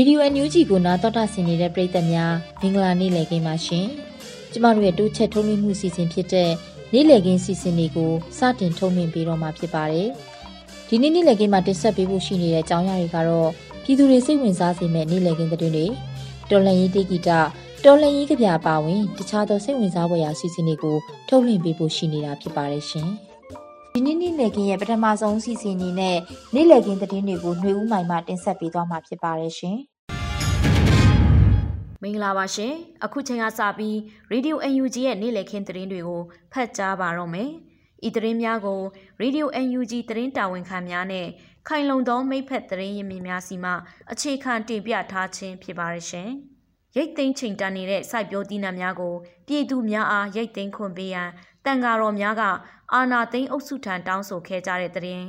[0.00, 3.86] ရေဒီယိုအန်ယူဂျီကိုနားတော်တာဆင်နေတဲ့ပရိသတ်များမင်္ဂလာနေ့လည်ခင်းပါရှင်။
[4.52, 6.50] ကျမတို့ရဲ့တိုးချက်ထုံးလွှင့်မှုစီစဉ်ဖြစ်တဲ့
[6.92, 10.08] နေ့လည်ခင်းစီစဉ်တွေကိုစတင်ထုံးလွှင့်ပေးတော့မှာဖြစ်ပါတယ်။
[10.88, 13.50] ဒီနေ့နေ့လည်ခင်းမှာတင်ဆက်ပေးဖို့ရှိနေတဲ့အကြောင်းအရာတွေကတော့
[13.84, 15.86] ပြည်သူတွေစိတ်ဝင်စားစေမယ့်နေ့လည်ခင်းသတင်းတွေ
[16.50, 17.40] တော်လှန်ရေးတေဂီတာ
[17.84, 20.96] တော်လှန်ရေးကြပြပါဝင်တခြားသောစိတ်ဝင်စားဖွယ်ရာစီစဉ်တွေကို
[21.28, 23.10] ထုတ်လွှင့်ပေးဖို့ရှိနေတာဖြစ်ပါတယ်ရှင်။
[23.98, 26.16] ဒီနေ့နေ့လည်ခင်းရဲ့ပထမဆုံးစီစဉ်အနေနဲ့
[26.54, 29.76] နေ့လည်ခင်းသတင်းတွေကိုຫນွေဦးမိုင်မှတင်ဆက်ပေးသွားမှာဖြစ်ပါတယ်ရှင်။
[32.02, 32.72] မင်္ဂလာပါရှင်
[33.04, 33.96] အခုချိန်ကစပြီး
[34.32, 37.50] Radio UNG ရဲ့နေ့လည်ခင်းသတင်းတွေကိုဖတ်ကြားပါတော့မယ်
[38.06, 38.80] ဤသတင်းများကို
[39.22, 41.26] Radio UNG သတင်းတာဝန်ခံများနဲ့
[41.68, 43.72] ခိုင်လုံသောမိဖက်သတင်းရင်းမြစ်များစီမှ
[44.12, 46.28] အခြေခံတင်ပြထားခြင်းဖြစ်ပါရရှင်
[46.96, 49.14] ရိတ်သိမ်းချိန်တန်နေတဲ့စိုက်ပျိုးသီးနှံများကို
[49.46, 51.30] ပြည်သူများအားရိတ်သိမ်းခွင့်ပေးရန်
[51.64, 52.42] တန်ဃာတော်များက
[52.94, 55.26] အာနာသိန်းအုပ်စုထံတောင်းဆိုခဲ့ကြတဲ့သတင်း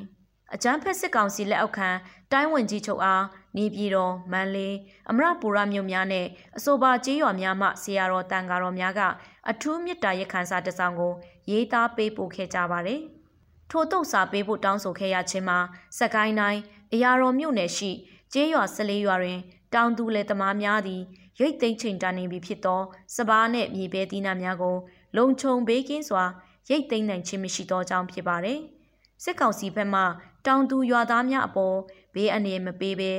[0.53, 1.89] အကြမ်းဖက်စစ်ကောင်စီလက်အောက်ခံ
[2.31, 3.23] တိုင်းဝင်ကြီးချုပ်အား
[3.57, 4.75] နေပြည်တော်မန္တလေး
[5.09, 6.25] အမရပူရမြို့များနဲ့
[6.57, 9.01] အဆိုပါကျေးရွာများမှဆရာတော်တန်ဃာတော်များက
[9.49, 11.13] အထူးမေတ္တာရက်ခံစာတစ်စောင်ကို
[11.49, 13.01] ရေးသားပေးပို့ခဲ့ကြပါတယ်။
[13.71, 15.59] ထို့တုတ်စာပေးဖို့တောင်းဆိုခဲ့ရခြင်းမှာ
[15.99, 16.61] စကိုင်းတိုင်း
[16.93, 17.91] အရာတော်မြို့နယ်ရှိ
[18.33, 19.39] ကျေးရွာ၁၄ရွာတွင်
[19.73, 21.01] တောင်သူလယ်သမားများသည်
[21.39, 22.81] ရိတ်သိမ်းချိန်တန်နေပြီဖြစ်သော
[23.15, 24.77] စပားနှင့်မြေပဲသီးနှံများကို
[25.17, 26.25] လုံခြုံဘေးကင်းစွာ
[26.69, 28.59] ရိတ်သိမ်းနိုင်ခြင်းမရှိသောကြောင့်ဖြစ်ပါတယ်။
[29.23, 30.01] စစ်ကောင်စီဘက်မှ
[30.45, 31.77] တောင်သူရွာသားများအပေါ်
[32.13, 33.13] ဘေးအန္တရာယ်မပေးဘဲ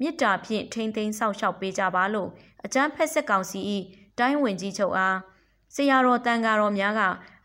[0.00, 2.28] မြစ်တာဖြင့်ထိမ့်သိမ်းဆောက်ရှောက်ပေးကြပါလို့
[2.64, 3.60] အကြမ်းဖက်စစ်ကောင်စီ၏
[4.18, 5.18] တိုင်းဝင်ကြီးချုပ်အား
[5.74, 7.00] ဆရာတော်တန်ဃာတော်များက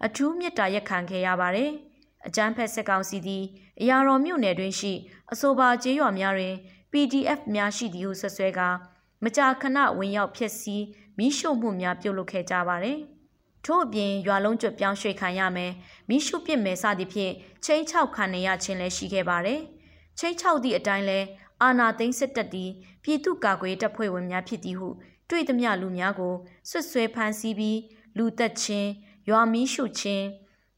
[0.05, 1.71] အထူးမြတ်တာရက်ခံခဲ့ရပါတယ်။
[2.27, 3.43] အကြမ်းဖက်စစ်ကောင်စီသည်
[3.81, 4.93] အရာတော်မြို့နယ်တွင်ရှိ
[5.31, 6.55] အဆိုပါကျေးရွာများတွင်
[6.91, 8.69] PDF များရှိသည်ဟုဆွဆွဲကာ
[9.23, 10.83] မကြာခဏဝင်ရောက်ဖျက်ဆီး
[11.17, 12.99] မိရှုမှုများပြုလုပ်ခဲ့ကြပါတယ်။
[13.65, 15.71] ထို့အပြင်ရွာလုံးကျွတ်ပြောင်းရွှေ့ခံရမယ်
[16.09, 17.33] မိရှုပစ်မယ်စသည်ဖြင့်
[17.65, 19.59] ချင်းချောက်ခံနေရခြင်းလည်းရှိခဲ့ပါတယ်။
[20.19, 21.19] ချင်းချောက်သည့်အတိုင်းလဲ
[21.61, 22.71] အာနာသိန်းစစ်တပ်သည်
[23.03, 24.89] ပြည်သူ့ကာကွယ်တပ်ဖွဲ့ဝင်များဖြစ်သည်ဟု
[25.29, 26.33] တွေ့သမျှလူများကို
[26.69, 27.79] ဆွတ်ဆွဲဖမ်းဆီးပြီး
[28.17, 28.89] လူသက်ချင်း
[29.29, 30.25] ရွာမီးရှုချင်း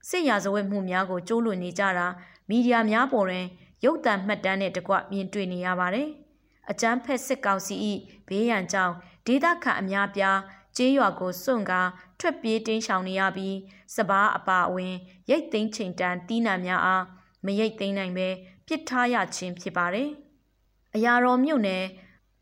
[0.09, 2.07] စစ်ရာဇဝတ်မှုများကိုကျိုးလွန်နေကြတာ
[2.49, 3.45] မီဒီယာများပေါ်တွင်
[3.85, 6.09] ရုပ်သံမှတ်တမ်းနဲ့တကွမြင်တွေ့နေရပါတယ်။
[6.71, 7.75] အကြမ်းဖက်စစ်ကောင်စီ၏
[8.27, 8.93] ဘေးရန်ကြောင့်
[9.27, 10.39] ဒေသခံအများပြား
[10.77, 11.89] ကျေးရွာကိုစွန့်ကား
[12.19, 13.57] ထွက်ပြေးတင်းရှောင်နေရပြီး
[13.95, 14.95] စပားအပါအဝင်
[15.29, 17.03] ရိတ်သိမ်းချိန်တန်တီးနှံများအား
[17.45, 18.27] မရိတ်သိမ်းနိုင်ပဲ
[18.67, 20.09] ပစ်ထားရခြင်းဖြစ်ပါတယ်။
[20.95, 21.83] အရာတော်မြို့နယ်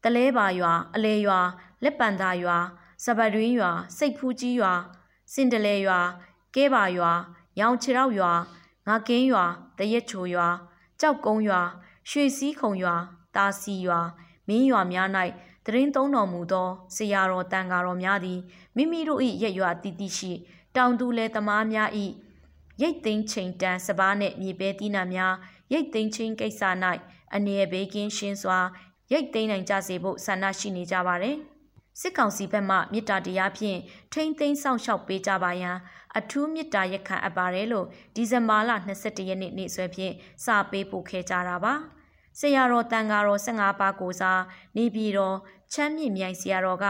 [0.03, 1.40] တလဲပါရွာအလဲရွာ
[1.84, 2.58] လက်ပံသာရွာ
[3.03, 4.74] စပတွင်းရွာစိတ်ဖူးကြီးရွာ
[5.34, 6.00] စင်တလဲရွာ
[6.56, 7.12] ကဲပါရွာ
[7.59, 8.31] ရောင်ချေရောက်ရွာ
[8.88, 9.46] ငါကင်းရွာ
[9.78, 10.47] တရက်ချိုရွာ
[11.00, 11.62] ကြောက်ကုန်းရွာ
[12.09, 12.96] ရွှေစည်းခုံရွာ
[13.36, 14.00] တာစီရွာ
[14.47, 15.09] မင်းရွာများ၌
[15.66, 18.40] တရင်သုံးတော်မူသောဆရာတော်တန်ဃာတော်များသည်
[18.76, 20.32] မိမိတို့၏ရက်ရွာတည်တည်ရှိ
[20.76, 21.90] တောင်သူလယ်သမားများ၏
[22.82, 25.34] ရိတ်သိမ်းချိန်တန်စပားနှင့်မြေပဲတီးနှံများ
[25.74, 26.62] ရိတ်သိမ်းချင်းကိစ္စ၌
[27.36, 28.60] အနေရဘေးကင်းရှင်းစွာ
[29.12, 31.38] ရိတ်သိမ်းနိုင်ကြစေဖို့ဆန္ဒရှိနေကြပါတယ်။
[32.00, 33.80] စစ်ကောင်စီဘက်မှမြစ်တာတရားဖြင့်
[34.14, 35.78] ထိမ့်သိမ်းဆောင်ရှောက်ပေးကြပါရန်
[36.18, 40.14] အထူးမြစ်တာရက်ခံအပ်ပါတယ်လို့ဒီဇင်ဘာလ22ရက်နေ့နေ့စွဲဖြင့်
[40.44, 41.76] စာပေးပို့ခဲ့ကြတာပါ။
[42.40, 44.41] ဆရာတော်တန်ဃာတော်15ပါးကိုစား
[44.78, 45.38] နေပြည်တော်
[45.73, 46.85] ချမ်းမြင့်မြိုင်ဆရာတော်က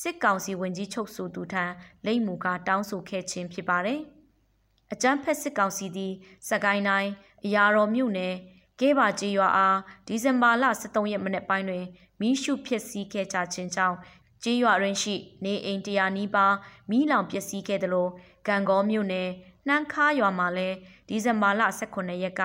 [0.00, 1.64] စစ်ကောင်စီဝင်ကြီးချုပ်ဆိုသူထံ
[2.06, 4.00] လိမ့်မူကတောင်းဆိုခဲ့ခြင်းဖြစ်ပါတယ်။
[4.92, 6.12] အကြမ်းဖက်စစ်ကောင်စီသည်
[6.48, 7.10] စကိုင်းတိုင်း
[7.44, 8.34] အရာတော်မြို့နယ်
[8.80, 11.84] ကဲပါကြီးရွာအားဒီဇင်ဘာလ23ရက်မနေ့ပိုင်းတွင်
[12.20, 13.96] မီးရှုဖြစ်စည်းခဲ့ကြခြင်းကြောင့်
[14.42, 16.54] ကြီးရွာရင်းရှိနေအိမ်တရာနီးပါး
[16.90, 18.08] မီးလောင်ပျက်စီးခဲ့သလို
[18.46, 19.28] ကံကောမြို့နယ်
[19.66, 20.76] နှမ်းခါရွာမှာလည်း
[21.08, 22.42] ဒီဇင်ဘာလ18ရက်က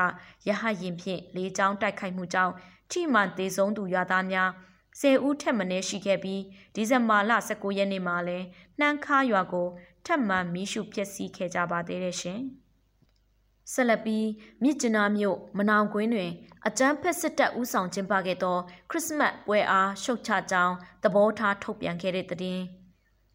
[0.47, 2.53] ရဟရင်ဖြင့်လေးချောင်းတိုက်ခိုက်မှုကြောင့်
[2.91, 4.51] ထိမှန်သေးဆုံးသူရွာသားများ
[4.99, 6.41] ဆယ်ဦးထက်မနည်းရှိခဲ့ပြီး
[6.75, 8.45] ဒီဇင်ဘာလ19ရက်နေ့မှာလည်း
[8.79, 9.67] နှမ်းခါရွာကို
[10.05, 12.41] ထပ်မံမီးရှုပျက်စီးခဲ့ကြပါသေးတယ်ရှင်။
[13.73, 14.27] ဆက်လက်ပြီး
[14.63, 16.31] မြစ်ကျနာမြို့မနောင်ကွင်းတွင်
[16.67, 18.57] အကြမ်းဖက်စစ်တပ်ဦးဆောင်ကျင်းပခဲ့သော
[18.89, 22.59] ခရစ်စမတ်ပွဲအားရှုတ်ချကြောင်းသဘောထားထုတ်ပြန်ခဲ့တဲ့တဲ့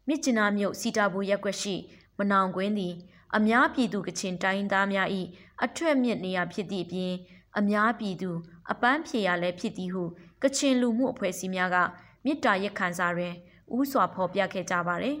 [0.07, 1.75] မြစ်ကျနာမြို့စီတာဘူရက်ွက်ရှိ
[2.17, 2.93] မနောင်ကွင်းသည်
[3.35, 5.07] အများပြည်သူကချင်တိုင်းသားများ၏
[5.63, 7.13] အထွတ်မြင့်နေရာဖြစ်သည့်အပြင်
[7.57, 8.31] အများပြည်သူ
[8.71, 10.03] အပန်းဖြေရလည်းဖြစ်သည်ဟု
[10.43, 11.77] ကချင်လူမှုအဖွဲ့အစည်းများက
[12.25, 13.33] မြစ်တာရက်ခံစာတွင်
[13.77, 15.17] ဥစွာဖော်ပြခဲ့ကြပါသည်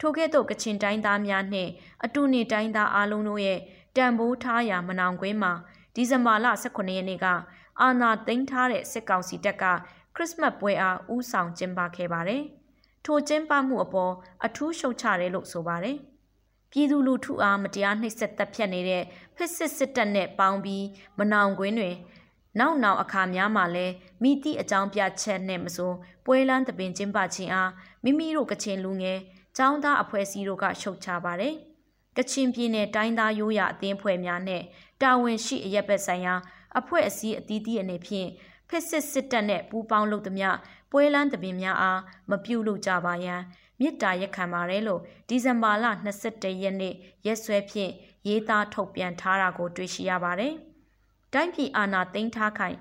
[0.00, 1.70] ထိုကဲ့သို့ကချင်တိုင်းသားများနှင့်
[2.04, 3.60] အတူနေတိုင်းသားအလုံးတို့ရဲ့
[3.96, 5.52] တံပိုးထားရာမနောင်ကွင်းမှာ
[5.94, 7.26] ဒီဇင်ဘာလ18ရက်နေ့က
[7.80, 9.64] အာနာသိမ်းထားတဲ့စစ်ကောင်စီတပ်က
[10.14, 12.42] ခရစ်စမတ်ပွဲအားဥဆောင်ကျင်းပခဲ့ပါတယ်။
[13.04, 14.12] ထိုကျင်းပမှုအပေါ်
[14.46, 15.96] အထူးရှုတ်ချတယ်လို့ဆိုပါတယ်။
[16.70, 19.02] ပြည်သူလူထုအားမတရားနှိပ်စက်တပ်ဖြတ်နေတဲ့
[19.36, 20.86] ဖစ်စစ်စစ်တပ်နဲ့ပေါင်းပြီး
[21.18, 21.94] မနောင်ကွင်းတွင်
[22.58, 23.86] နောက်နောက်အခါများမှာလဲ
[24.22, 25.92] မိသည့်အကြောင်းပြချက်နဲ့မဆို
[26.24, 27.70] ပွဲလန်းတပင်ကျင်းပခြင်းအား
[28.04, 29.18] မိမိတို့ကချင်လူငယ်
[29.58, 31.54] ចောင်းသားအဖွဲ့အစည်းတို့ကရှုတ်ချပါတယ်။
[32.16, 34.62] ကချင်ပြည်နယ်တိုင်းသားရိုးရာအသင်းဖွဲ့များနဲ့
[35.02, 36.34] တာဝန်ရှိအရက်ဘက်ဆိုင်ရာ
[36.78, 38.28] အဖွဲ့အစည်းအသီးသီးအနေဖြင့်
[38.68, 40.56] ဖက်စစ်စစ်တပ်နဲ့ပူးပေါင်းလုပ်သည်များ
[40.90, 42.00] ပွဲလန်းတပင်များအား
[42.30, 43.40] မပြုလုပ်ကြပါရန်
[43.80, 45.86] မြစ်တာရက်ခံပါတယ်လို့ဒီဇင်ဘာလ
[46.24, 46.94] 22ရက်နေ့
[47.26, 47.92] ရက်စွဲဖြင့်
[48.28, 50.54] ရေးသားထုတ်ပြန်ထားတာကိုတွေ့ရှိရပါတယ်။
[51.34, 52.76] တိုင်းပြည်အာဏာသိမ်းထားခိုင်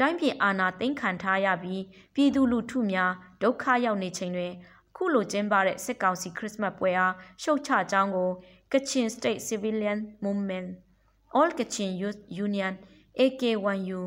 [0.00, 1.82] တိုင်းပြည်အာဏာသိမ်းခံထားရပြီး
[2.14, 3.12] ပြည်သူလူထုများ
[3.42, 4.52] ဒုက္ခရောက်နေချိန်တွင်
[4.96, 8.30] ခုလိုကျင်းပတဲ့စစ်ကောင်စီခရစ်စမတ်ပွဲအားရှုတ်ချကြောင်းကို
[8.72, 10.68] Kachin State Civilian Movement
[11.38, 12.72] All Kachin Youth Union
[13.20, 14.00] AK1U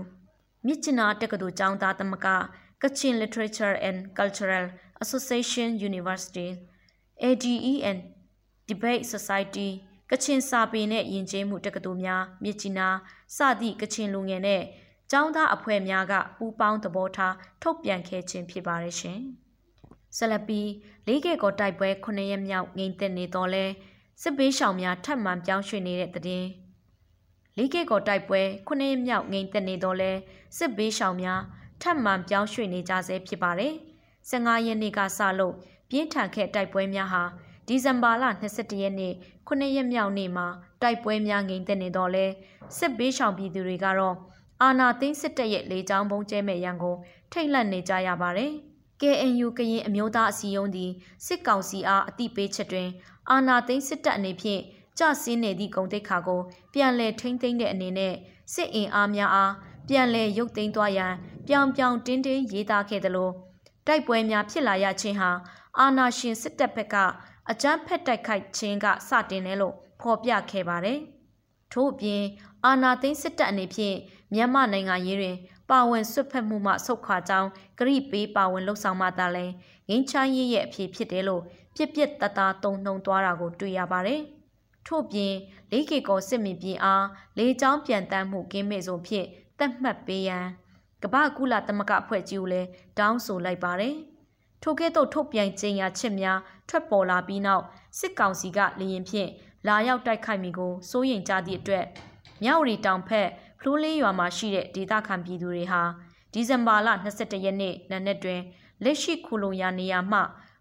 [0.66, 2.28] မြစ်ချနာတက္ကသိုလ်ကျောင်းသားသမဂ္ဂ
[2.82, 4.66] Kachin Literature and Cultural
[5.04, 6.50] Association University
[7.30, 7.98] ADEN
[8.70, 9.70] Debate Society
[10.12, 12.98] ကချင်စာပေနဲ့ယဉ်ကျေးမှုတက္ကသိုလ်များမြစ်ကြီးနား
[13.36, 14.64] စသည့်ကချင်လူငယ်နဲ့
[15.12, 19.20] ကျောင်းသားအဖွဲ့များကပူးပေါင်းသဘောထားထုတ်ပြန်ခဲ့ခြင်းဖြစ်ပါတယ်ရှင်။
[20.18, 20.70] ဆက်လက်ပြီး
[21.08, 23.66] လေးကဲကောတိုက်ပွဲ9ရက်မြောက်ငိမ့်သက်နေတော့လဲ
[24.22, 26.46] စစ်ဘေးရှောင်များထပ်မံပြောင်းရွှေ့နေတဲ့တဲ့
[27.58, 30.12] လေးကဲကောတိုက်ပွဲခုနှစ်မြောက်ငိမ်သက်နေတော့လဲ
[30.58, 31.42] စစ်ဘေးရှောင်များ
[31.82, 33.74] ထပ်မံပြောင်းရွှေ့နေကြဆဲဖြစ်ပါတယ်။
[34.30, 35.54] 15ရက်နေ့ကစလို့
[35.90, 37.24] ပြင်းထန်ခဲ့တိုက်ပွဲများဟာ
[37.72, 39.14] ဒီဇင်ဘာလ22ရက်နေ့
[39.48, 40.48] ခုနှစ်ရက်မြောက်နေ့မှာ
[40.82, 42.26] တိုက်ပွဲများငိမ်သက်နေတော့လဲ
[42.78, 44.16] စစ်ဘေးရှောင်ပြည်သူတွေကတော့
[44.62, 46.96] အာနာသိန်းစစ်တပ်ရဲ့လေကြောင်းပုံကျဲမဲ့ရန်ကို
[47.32, 48.52] ထိတ်လန့်နေကြရပါတယ်။
[49.02, 50.92] KNU ကရင်အမျိုးသားအစည်းအရုံးသည်
[51.26, 52.90] စစ်ကောင်စီအားအတိပေးချက်တွင်
[53.30, 54.62] အာနာသိန်းစစ်တပ်အနေဖြင့်
[54.98, 56.42] ကျဆင်းနေသည့်ဂုံတိတ်ခါကို
[56.74, 58.14] ပြန်လည်ထိမ့်သိမ်းတဲ့အနေနဲ့
[58.54, 59.54] စစ်အင်အားများအား
[59.90, 61.14] ပြန်လည်ရုပ်သိမ်းသွားရန်
[61.48, 63.30] ပြောင်ပြောင်တင်းတင်းရေးသားခဲ့သလို
[63.88, 65.32] တိုက်ပွဲများဖြစ်လာရခြင်းဟာ
[65.80, 66.96] အာနာရှင်စစ်တပ်ဘက်က
[67.50, 71.00] အကြမ်းဖက်တိုက်ခိုက်ခြင်းကစတင်တယ်လို့ဖော်ပြခဲ့ပါတယ်။
[71.74, 72.24] ထို့အပြင်
[72.66, 73.96] အာနာသိန်းစစ်တပ်အနေဖြင့်
[74.34, 75.38] မြန်မာနိုင်ငံရေးတွင်
[75.70, 77.50] ပါဝင်ဆွတ်ဖက်မှုမှဆုတ်ခွာကြောင်း
[77.80, 79.46] ဂရိပေးပါဝင်လှုပ်ဆောင်မှသာလဲ
[79.90, 81.44] ငင်းချမ်းရေးရဲ့အဖြစ်ဖြစ်တယ်လို့
[81.76, 84.22] ပြစ်ပြစ်တသားတုံနှုံသွားတာကိုတွေ့ရပါတယ်။
[84.88, 85.34] ထို့ပြင်
[85.72, 87.06] လေးကေကောစစ်မင်ပြည်အား
[87.38, 89.28] လေကြောင်းပြန်တမ်းမှုကင်းမဲ့ဆုံးဖြင့်
[89.60, 90.46] တတ်မှတ်ပေးရန်
[91.04, 92.68] ကမ္ဘာကုလသမဂ္ဂအဖွဲ့ကြီးကိုလည်း
[93.00, 93.96] တောင်းဆိုလိုက်ပါတယ်။
[94.64, 96.40] ထိုကဲ့သို့ထုတ်ပြန်ကြေညာချက်များ
[96.72, 97.64] ထွက်ပေါ်လာပြီးနောက်
[98.00, 99.30] စစ်ကောင်စီကလေရင်ဖြင့်
[99.68, 101.86] လာရောက်တိုက်ခိုက်မိကိုစိုးရိမ်ကြသည့်အတွက်
[102.44, 103.28] မြောက်ရီတောင်ဖက်
[103.60, 105.82] ဖလိုးလေးရွာမှာရှိတဲ့ဒေသခံပြည်သူတွေဟာ
[106.34, 108.42] ဒီဇင်ဘာလ22ရက်နေ့နံနက်တွင်
[108.84, 110.20] လက်ရှိခုလုံရနေရာမှ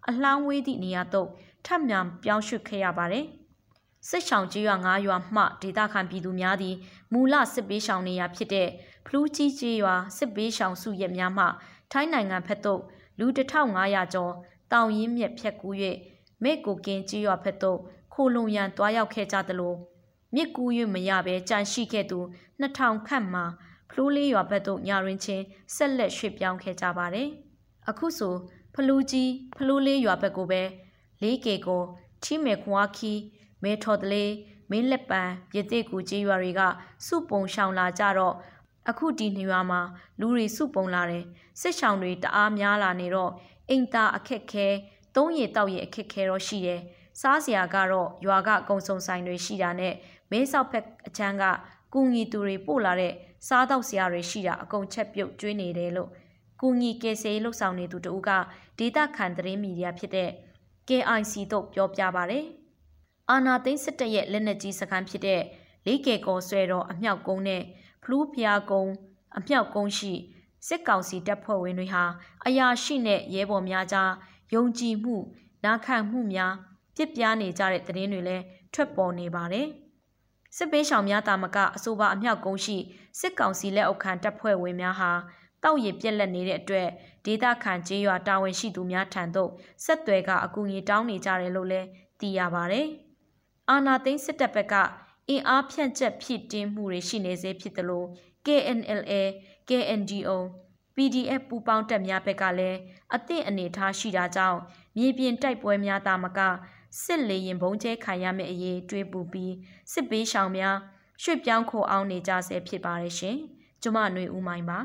[0.09, 1.29] အလှမ်းဝေးသည့်နေရာသို့
[1.67, 3.27] ထပ်မံပြောင်းရွှေ့ခဲ့ရပါတယ်။
[4.09, 6.77] စစ်ဆောင်ကြီးရွာ9ရွာမှဒေသခံပြည်သူများသည်
[7.13, 8.69] မူလစစ်ပေးရှောင်နေရာဖြစ်တဲ့
[9.07, 11.47] ဖလူးကြီးကြီးရွာစစ်ပေးရှောင်စုရက်များမှ
[11.93, 12.81] ထိုင်းနိုင်ငံဖက်သို့
[13.19, 14.33] လူ1500ကျော်
[14.73, 15.75] တောင်ရင်းမြက်ဖြတ်ကူး၍
[16.43, 17.79] မေကိုကင်းကြီးရွာဖက်သို့
[18.13, 19.75] ခိုလုံရန်တွားရောက်ခဲ့ကြသလို
[20.35, 22.19] မြစ်ကူး၍မရဘဲကြန့်ရှိခဲ့သူ
[22.61, 23.43] 2000ခန့်မှ
[23.91, 27.29] ဖလူးလေးရွာဘက်သို့ညာရင်ချင်းဆက်လက်ရွှေ့ပြောင်းခဲ့ကြပါတယ်။
[27.89, 28.35] အခုဆို
[28.75, 30.63] ဖလူးကြီးဖလူးလေးရွာဘက်ကိုပဲ
[31.23, 31.83] လေးကေကို
[32.23, 33.13] ထီမေခွာခီ
[33.63, 34.33] မဲထော်တလေး
[34.71, 35.23] မင်းလက်ပံ
[35.57, 36.61] ရတိကူကြီးရွာတွေက
[37.07, 38.35] စုပုံရှောင်လာကြတော့
[38.89, 39.81] အခုဒီနေရွာမှာ
[40.21, 41.25] လူတွေစုပုံလာတယ်
[41.61, 43.33] စစ်ရှောင်တွေတအားများလာနေတော့
[43.71, 44.67] အိမ်သားအခက်ခဲ
[45.17, 46.81] သုံးရည်တောက်ရည်အခက်ခဲတော့ရှိတယ်
[47.21, 49.95] စားစရာကတော့ရွာကအကုံစုံဆိုင်တွေရှိတာနဲ့
[50.31, 51.45] မဲဆောက်ဖက်အချမ်းက
[51.93, 53.13] ကူညီသူတွေပို့လာတဲ့
[53.49, 56.11] စားတော့စရာတွေရှိတာအကုန်ချက်ပြုတ်ကျွေးနေတယ်လို့
[56.61, 58.31] ကူညီကယ်ဆယ်ရေးလှုပ်ဆောင်နေသူတို့က
[58.79, 60.31] ဒေတာခန်သတင်းမီဒီယာဖြစ်တဲ့
[60.89, 62.41] KIC တို့ပြောပြပါဗျ။
[63.31, 65.43] အာနာသိန်းစစ်တပ်ရဲ့လက်နက်ကြီးစခန်းဖြစ်တဲ့
[65.87, 67.63] လေးကေကောဆွဲတော်အမြောက်ကုန်းနဲ့
[68.03, 68.93] ဖလူးဖျားကုန်း
[69.39, 70.13] အမြောက်ကုန်းရှိ
[70.67, 72.05] စစ်ကောင်စီတပ်ဖွဲ့ဝင်တွေဟာ
[72.47, 74.11] အရာရှိနဲ့ရဲဘော်များကြား
[74.55, 75.17] ယုံကြည်မှု
[75.65, 76.55] နာခံမှုများ
[76.97, 79.67] ပြစ်ပြားနေကြတဲ့သတင်းတွေလည်းထွက်ပေါ်နေပါတယ်။
[80.57, 82.77] စစ်ပေးဆောင်များတာမကအဆိုပါအမြောက်ကုန်းရှိ
[83.21, 85.13] စစ်ကောင်စီလက်အောက်ခံတပ်ဖွဲ့ဝင်များဟာ
[85.63, 86.89] တောက်ရည်ပြက်လက်နေတဲ့အတွက်
[87.27, 89.51] ဒေသခံကျေးရွာတာဝန်ရှိသူများထံသို့
[89.85, 91.89] ဆက်သွယ်ကအကူအညီတောင်းနေကြတယ်လို့လည်း
[92.21, 92.87] သိရပါတယ်။
[93.71, 94.75] အာနာသိန်းစစ်တပ်ဘက်က
[95.29, 98.05] အင်အားဖြန့်ကျက်ဖြစ်တင်းမှုတွေရှိနေစေဖြစ်သလို
[98.47, 99.13] KNLA,
[99.71, 100.31] KNGO,
[100.97, 102.79] PDF ပူပေါင်းတပ်များဘက်ကလည်း
[103.15, 104.59] အသင့်အနေထားရှိတာကြောင့်
[104.97, 106.41] မြေပြင်တိုက်ပွဲများသာမက
[107.03, 109.55] စစ်လေရင်ဘုံကျဲခံရမယ့်အရေးတွေးပူပြီး
[109.93, 110.77] စစ်ပေးရှောင်များ
[111.23, 113.37] ရွှေ့ပြောင်းခိုအောင်နေကြဆဲဖြစ်ပါတယ်ရှင်။
[113.83, 114.79] ကျမຫນွေဦးမိုင်းပါ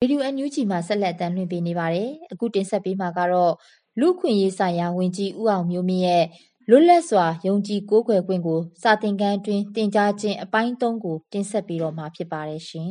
[0.00, 3.52] ဗီဒီယိုအန်ယူဂျီမှာဆက်လက်တမ်းလွှင့်ပေးနေပါတယ်။အခုတင်ဆက်ပေးမှာကတော့
[4.00, 6.24] လူခွင့်ရေးဆိုင်ရာဝန်ကြီးဦးအောင်မျိုးမင်းရဲ့
[6.70, 12.90] လွတ်လပ်စွာယုံကြည်ကိုးကွယ်ခွင့်ကိုစာသင်ခန်းအတွင်းတင်ကြားခြင်းအပိုင်း၃ကိုတင်ဆက်ပေးတော့မှာဖြစ်ပါတယ်ရှင်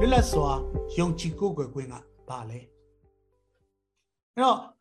[0.00, 0.50] လွတ်လပ်စွာ
[0.98, 1.94] ယုံကြည်ကိုးကွယ်ခွင့်က
[2.28, 2.60] ဘာလဲ
[4.36, 4.77] အဲ့တော့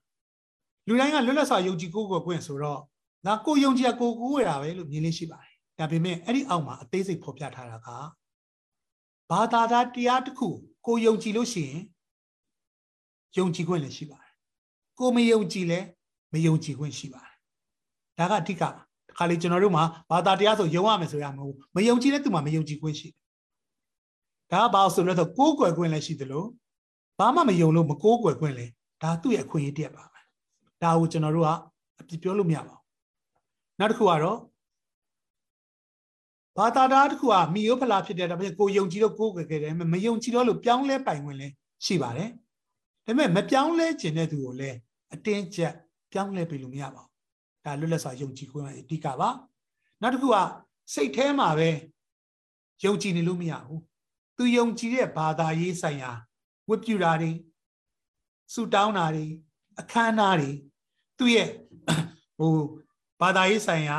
[0.88, 2.82] လူတိုင်းကလွတ်လပ်စွာယုံကြည်ကိုးကွယ်ခွင့်ဆိုတော့
[3.26, 7.90] ငါကိုယုံကြည်ကိုကိုးကွယ်တာပဲလို့မြင်လေးရှိပါတယ်ဒါပေမဲ့အဲ့ဒီအောက်မှာအသေးစိတ်ဖော်ပြထားတာက
[9.30, 9.62] ဘာသာ
[9.96, 10.50] တရားတစ်ခု
[10.86, 11.82] ကိုယုံကြည်လို့ရှိရင်
[13.38, 14.34] ယုံကြည်ခွင့်လည်းရှိပါတယ်
[15.00, 15.86] ကိုမယုံကြည်လည်း
[16.34, 17.36] မယုံကြည်ခွင့်ရှိပါတယ်
[18.18, 23.18] ဒါကအဓိကပါတခါလေကျွန်တော်တို့မှာဘာသာတရားဆိုယုံရမယ်ဆိုရမဟုတ်မယုံကြည်တဲ့သူမှာမယုံကြည်ခွင့်ရှိတယ်
[24.52, 26.48] ဒါကဘာလို့ဆိုလို့ဆိုကိုးကွယ်ခွင့်လည်းရှိတယ်လို့
[27.20, 28.72] ဘာမှမယုံလို့မကိုးကွယ်ခွင့်လည်း
[29.04, 30.17] ဒါသူ့ရဲ့အခွင့်အရေးတည်းပါပဲ
[30.84, 31.50] ဒါကိုကျွန်တော်တို့က
[32.00, 32.82] အပြပြောလို့မရပါဘူး
[33.80, 34.40] နောက်တစ်ခုကတော့
[36.58, 41.54] ဘာသာတရားတစ်ခုကမိယိုဖလာဖြစ်တဲ့ဒါပေမဲ့ကိုယုံကြည်လို့ကိုးကွယ်ခဲ့တယ်မယုံကြည်တော့လို့ပြောင်းလဲပိုင်ခွင့်လည်း
[41.86, 42.30] ရှိပါတယ်
[43.06, 44.78] ဒါပေမဲ့မပြောင်းလဲခြင်းတဲ့သူကိုလည်း
[45.14, 45.74] အတင်းကျပ်
[46.12, 49.30] ပြောင်းလဲပေးလို့မရပါဘူးဒါလွတ်လပ်စွာယုံကြည်ခွင့်အဓိကပါ
[50.02, 50.38] နောက်တစ်ခုက
[50.94, 51.70] စိတ်ထဲမှာပဲ
[52.86, 53.82] ယုံကြည်နေလို့မရဘူး
[54.38, 56.12] သူယုံကြည်တဲ့ဘာသာရေးဆိုင်ရာ
[56.70, 57.32] ဝတ်ပြုတာတွေ
[58.54, 59.26] ဆူတောင်းတာတွေ
[59.81, 60.51] အခမ်းအနားတွေ
[61.19, 61.49] သူ့ရဲ့
[62.39, 62.53] ဟို
[63.21, 63.97] ဘာသာရေးဆိုင်ရာ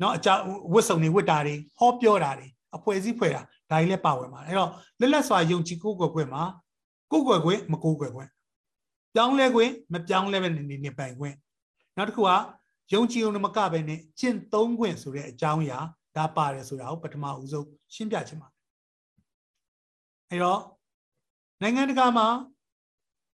[0.00, 0.42] เนาะအကြောင်း
[0.72, 2.46] ဝတ်စုံတွေဝတ်တာတွေဟောပြောတာတွေ
[2.76, 4.70] အဖွဲ့အစည်းဖွဲ့တာဒါကြီးလည်းပါဝင်ပါတယ်အဲ့တော့
[5.00, 6.42] လက်လက်စွာယုံကြည်ကိုးကွယ်ခွင့်မှာ
[7.12, 8.30] ကိုးကွယ်ခွင့်မကိုးကွယ်ခွင့်
[9.14, 11.34] ပြောင်းလဲခွင့်မပြောင်းလဲပဲနေနေပိုင်ခွင့်
[11.96, 12.30] နောက်တစ်ခုက
[12.92, 15.78] ယုံကြည်ုံမကပဲနဲ့ကျင့်သုံးခွင့်ဆိုတဲ့အကြောင်းအရာ
[16.16, 18.56] ဒါပါတယ်ဆိုတာကိုပထမဦးဆုံးရှင်းပြချင်ပါတယ်
[20.30, 20.60] အဲ့တော့
[21.62, 22.26] နိုင်ငံတကာမှာ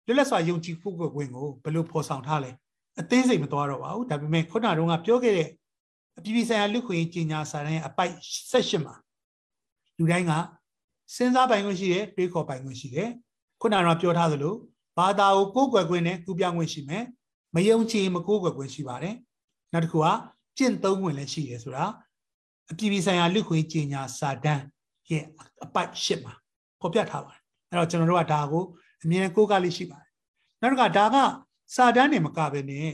[0.06, 2.52] လွတ်လပ်စွာယုံကြည်ဖို့ကွယ်ခွင့်ကိုဘယ်လိုဖော်ဆောင်ထားလဲ
[3.00, 5.50] အသေးစိတ်မသွားတော့ပါဘူးဒါပေမဲ့ခုနတုန်းကပြောခဲ့တဲ့
[6.18, 8.14] အပြည်ပြည်ဆိုင်ရာလူခွင့်ကြီးညာစာတမ်းရဲ့အပိုက်
[8.52, 8.96] 16မှာ
[9.98, 10.32] လူတိုင်းက
[11.16, 13.10] စဉ်းစားပိုင်ခွင့်ရှိတယ်တွေးခေါ်ပိုင်ခွင့်ရှိတယ်
[13.62, 14.56] ခုနကပြောထားသလို
[14.98, 17.04] ဘာသာကိုကိုးကွယ်ခွင့်နဲ့ကူးပြောင်းခွင့်ရှိမယ်
[17.56, 19.16] မယုံကြည်မကိုးကွယ်ခွင့်ရှိပါတယ်
[19.74, 20.08] နောက်တစ်ခုက
[20.58, 21.86] ကျင့်သုံးခွင့်လည်းရှိတယ်ဆိုတာ
[22.72, 24.64] အပြည်ပြည်ဆိုင်ရာလူခွင့်ကြီးညာစာတမ်း
[25.10, 25.24] ရဲ့
[25.64, 26.34] အပိုက်8မှာ
[26.82, 28.64] ဖော်ပြထားပါတယ်အဲ့တော့ကျွန်တော်တို့ကဒါကို
[29.04, 30.10] အမြဲကိုးကားလေးရှိပါတယ်
[30.62, 31.18] နောက်တစ်ခါဒါက
[31.76, 32.90] စာတမ်းတွေမကဘဲနဲ့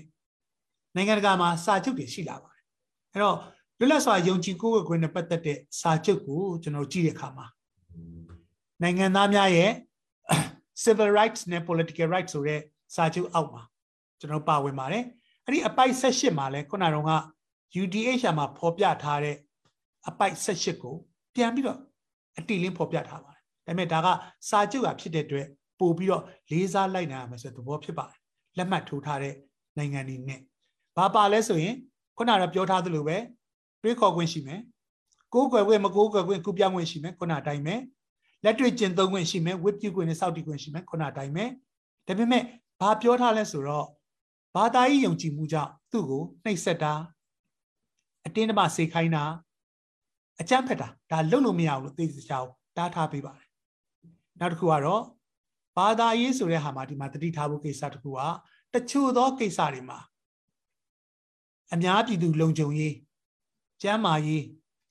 [0.96, 2.64] နိုင်ငံတကာမှာစာချုပ်တွေရှိလာပါတယ်
[3.12, 3.38] အဲ့တော့
[3.80, 7.46] လွတ်လပ်စွာယုံကြည်ကိုးကွယ်ခွင့်နဲ့ပတ်သက်တဲ့စာချုပ်ကိုကျွန်တော်ကြည့်တဲ့အခါမှာ
[8.82, 9.72] နိုင်ငံသားများရဲ့
[10.84, 12.62] civil rights နဲ့ political rights ဆိုတဲ့
[12.96, 13.64] စာချုပ်အောက်မှာ
[14.20, 15.04] ကျွန်တော်ပါဝင်ပါတယ်
[15.46, 17.12] အဲ့ဒီအပိုက်78မှာလဲခုနကတော့က
[17.82, 19.38] UDHR မှာဖော်ပြထားတဲ့
[20.08, 20.96] အပိုက်78ကို
[21.36, 21.80] ပြန်ပြီးတော့
[22.38, 24.08] အတိလင်းဖော်ပြထားပါတယ်ဒါပေမဲ့ဒါက
[24.50, 25.48] စာချုပ်ကဖြစ်တဲ့အတွက်
[25.80, 28.18] ပို့ပြီးတော့လေးစားလိုက်နိုင်ရမယ်ဆိုတဲ့သဘောဖြစ်ပါတယ်
[28.58, 29.36] လက်မှတ်ထိုးထားတဲ့
[29.78, 30.42] နိုင်ငံတွေနဲ့
[30.98, 31.76] ဘာပါလဲဆိုရင်
[32.18, 33.18] ခုနကပြောထားသလိုပဲ
[33.84, 34.62] တွေးခေါ်ခွင့်ရှိမယ်
[35.34, 37.76] ကိုးကွယ်ခွင့်မကိုးကွယ်ခွင့်ကုပြောင်းခွင့်ရှိမယ်ခုနအတိုင်းပဲ
[38.44, 41.46] လက်တွေ့ကျင့်သုံးခွင့်ရှိမယ်ဝတ်ပြုခွင့်နဲ့စောင့်တည်ခွင့်ရှိမယ်ခုနအတိုင်းပဲ
[42.08, 42.44] ဒါပေမဲ့
[42.82, 43.88] ဘာပြောထားလဲဆိုတော့
[44.56, 46.94] ဘာသာရေးယုံကြည်မှုကြောင့်သူ့ကိုနှိပ်စက်တာ
[48.26, 49.24] အတင်းတမစေခိုင်းတာ
[50.42, 53.48] အကြမ်းဖက်တာဒါလုပ်လို့မရဘူးလို့သိစချအောင်တားထားပေးပါတယ်
[54.40, 55.04] နောက်တစ်ခုကတော့
[55.78, 58.20] ဘာသာရေးဆိုတဲ့ဟာမှာဒီမှာတတိထားဖို့ကိစ္စတစ်ခုက
[58.74, 60.00] တချို့သောကိစ္စတွေမှာ
[61.74, 62.96] အများပြည်သူလုံခြုံရေး
[63.82, 64.44] ကျန်းမာရေး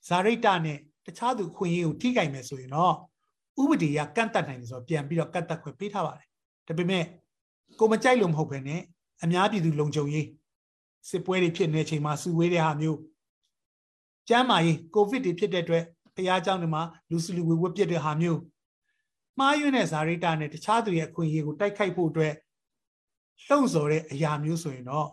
[0.07, 2.93] ဇာရိတနဲ့တခြားသူခွင့်ရေးကိုထိခိုက်မယ်ဆိုရင်တော့
[3.61, 6.27] ဥပဒေကကန့်တတ်နိုင်တယ်ဆိုတော့ပြန်ပြီးတော့ကန့်တတ်ခွင့်ပေးထားပါတယ်
[6.67, 7.03] ဒါပေမဲ့
[7.79, 8.81] ကိုမကြိုက်လို့မဟုတ်ဘဲနဲ့
[9.23, 10.27] အများပြည်သူလုံခြုံရေး
[11.09, 12.99] စစ်ပွဲတွေဖြစ်နေတဲ့အချိန်မှာစုဝေးတဲ့ဟာမျိုး
[14.29, 15.83] ကျန်းမာရေးကိုဗစ်တွေဖြစ်တဲ့အတွက်
[16.15, 18.39] ဘုရားကျောင်းတွေမှာလူစုလူဝေဝတ်ပြစ်တဲ့ဟာမျိုး
[19.39, 22.33] မှားယွင်းတဲ့ဇာရိတာနဲ့တခြားသူရဲ့အခွင့်အရေးကိုတိုက်ခိုက်ဖို့အတွက်
[23.47, 25.07] လှုံ့ဆော်တဲ့အရာမျိုးဆိုရင်တော့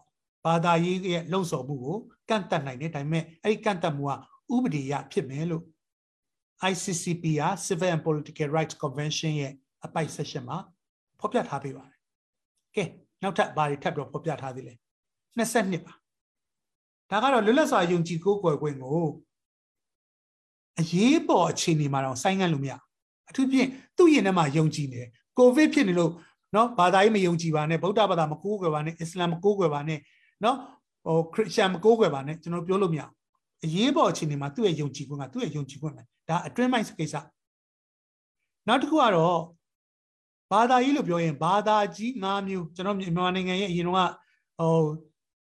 [0.45, 1.97] ဘာသာရေးရဲ့လှုံ့ဆော်မှုကို
[2.29, 4.13] ကန့်တတ်နိုင်တယ်ဒါပေမဲ့အဲ့ဒီကန့်တတ်မှုက
[4.55, 5.65] ဥပဒေရဖြစ်မယ်လို့
[6.71, 9.53] ICCP က Civil and Political Rights Convention ရဲ့
[9.85, 10.59] အပိုက် section မှာ
[11.21, 11.99] ဖော်ပြထားပေးပါတယ်။
[12.77, 12.85] ကဲ
[13.23, 14.75] နောက်ထပ်ဘာတွေထပ်ပြီးဖော်ပြထားသေးလဲ။
[15.39, 15.95] 22ပါ။
[17.11, 19.07] ဒါကတော့လွတ်လပ်စွာယုံကြည်ကိုးကွယ်ခွင့်ကို
[20.81, 22.75] အရေးပေါ်အခြေအနေမှာတော့ဆိုင်းငံ့လို့မရ
[23.31, 26.13] အထူးဖြင့်သူ့ရင်ထဲမှာယုံကြည်နေတယ်ကိုဗစ်ဖြစ်နေလို့
[26.55, 29.99] နော်ဘာသာရေးမယုံကြည်ပါနဲ့ဗုဒ္ဓဘာသာမကိုးကွယ်ပါနဲ့အစ္စလာမ်မကိုးကွယ်ပါနဲ့
[30.45, 30.57] နော်
[31.07, 33.13] ဟိုခရစ်ယာန်မကိုးကွယ်ပါနဲ့ကျွန်တော်ပြောလို့မရဘူး
[33.65, 37.15] အရေးပေါ်အခြေအနေမှာသူ့ရဲ့ယုံကြည်ခွင့်ကသူ့ရဲ့ယုံကြည်ခွင့်ပဲဒါအတွင်းပိုင်းကိစ္စ
[38.69, 39.41] နောက်တစ်ခုကတော့
[40.53, 44.83] ဘာသာရေးလို့ပြောရင်ဘာသာကြီး၅မျိုးကျွန်တော်မြန်မာနိုင်ငံရဲ့အရင်ကဟို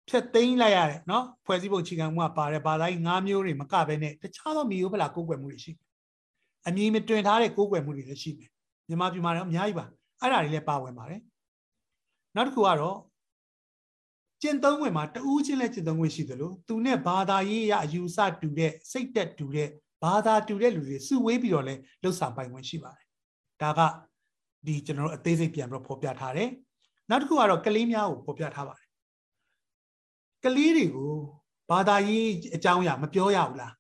[0.10, 5.85] ဖြတ်သိမ်းလိုက်ရတယ်နော်ဖွဲ့စည်းပုံအခြေခံမှုကပါတယ်ဘာသာကြီး၅မျိုးတွေမကဘဲနဲ့တခြားသောမျိုးဖလားကိုးကွယ်မှုတွေရှိတယ်
[6.68, 8.50] အမည်မတွင်ထားတဲ့ကိုးကွယ်မှုတွေလည်းရှိတယ်
[8.88, 9.86] မြန်မာပြည်မှာတော့အများကြီးပါ
[10.22, 11.22] အဲ့ဒါတွေလည်းပါဝင်ပါတယ်
[12.36, 12.98] နောက်တစ်ခုကတော့
[14.42, 19.70] ကျင့်သုံးဝင်မှာတဦးချင်းလည်းကျင့်သုံးဝင်ရှိသလိုသူနဲ့ဘာသာရေးရအယူဆတူတဲ့စိတ်တက်တူတဲ့
[20.04, 23.08] ဘာသာတူတဲ့လူတွေစုဝေးပြီးတော့လည်းလှုပ်ဆောင်ပိုင်ဝင်ရှိပါတယ်
[23.62, 23.82] ဒါက
[24.66, 26.50] ဒီကျွန်တော်တို့အသေးစိတ်ပြန်ပြီးတော့ဖော်ပြထားတယ်
[27.10, 28.88] နောက်တစ်ခုကတော့ကလေးများကိုဖော်ပြထားပါတယ်
[30.46, 31.12] ကလေးတွေကို
[31.72, 33.74] ဘာသာရေးအကြောင်းအရာမပြောရဘူးလား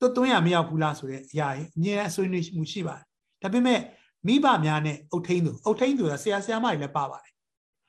[0.00, 3.04] သွတ်သွင်းရမရောက်ဘူးလားဆိုတဲ့အရာကြီးအမြဲအဆွေးနွေးမှုရှိပါတယ်
[3.42, 3.80] ဒါပေမဲ့
[4.26, 7.34] မိဘများနဲ့အုတ်ထိန်သူအုတ်ထိန်သူကဆရာဆရာမတွေလည်းပါပါတယ်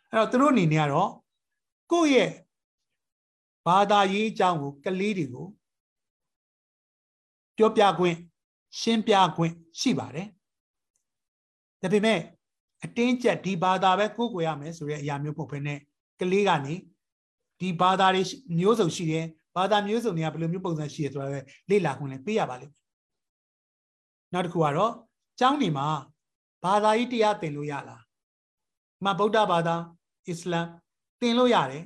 [0.09, 1.11] အဲ့တော့သူတို့အနေနဲ့ကတော့
[1.91, 2.29] ကိုယ့်ရဲ့
[3.67, 5.47] ဘာသာရေးအကြောင်းကိုကလေးတွေကို
[7.57, 8.17] ပြောပြခွင့်
[8.79, 10.27] ရှင်းပြခွင့်ရှိပါတယ်
[11.81, 12.19] ဒါပေမဲ့
[12.83, 15.79] အတင်းကျပ်ဒီဘာသာပဲကိုးကွယ်ရမယ်ဆိုတဲ့အရာမျိုးပုံဖက်နဲ့
[16.19, 16.73] ကလေးကနေ
[17.59, 18.23] ဒီဘာသာတွေ
[18.59, 21.39] မျိုးစုံရှိတယ် ဘာသာမျိုးစုံတွေကဘယ်လိုမျိုးပုံစံရှိတယ်ဆိုတာပဲ
[21.69, 22.81] လေ့လာခွင့်လည်းပေးရပါလိမ့်မယ်
[24.33, 24.93] နောက်တစ်ခုကတော့
[25.39, 25.87] ကျောင်းနေမှာ
[26.63, 28.03] ဘာသာရေးတရားသင်လို့ရလား
[29.05, 29.75] မဗုဒ္ဓဘာသာ
[30.27, 30.67] အစ္စလာမ်
[31.21, 31.83] သင်လို့ရတယ်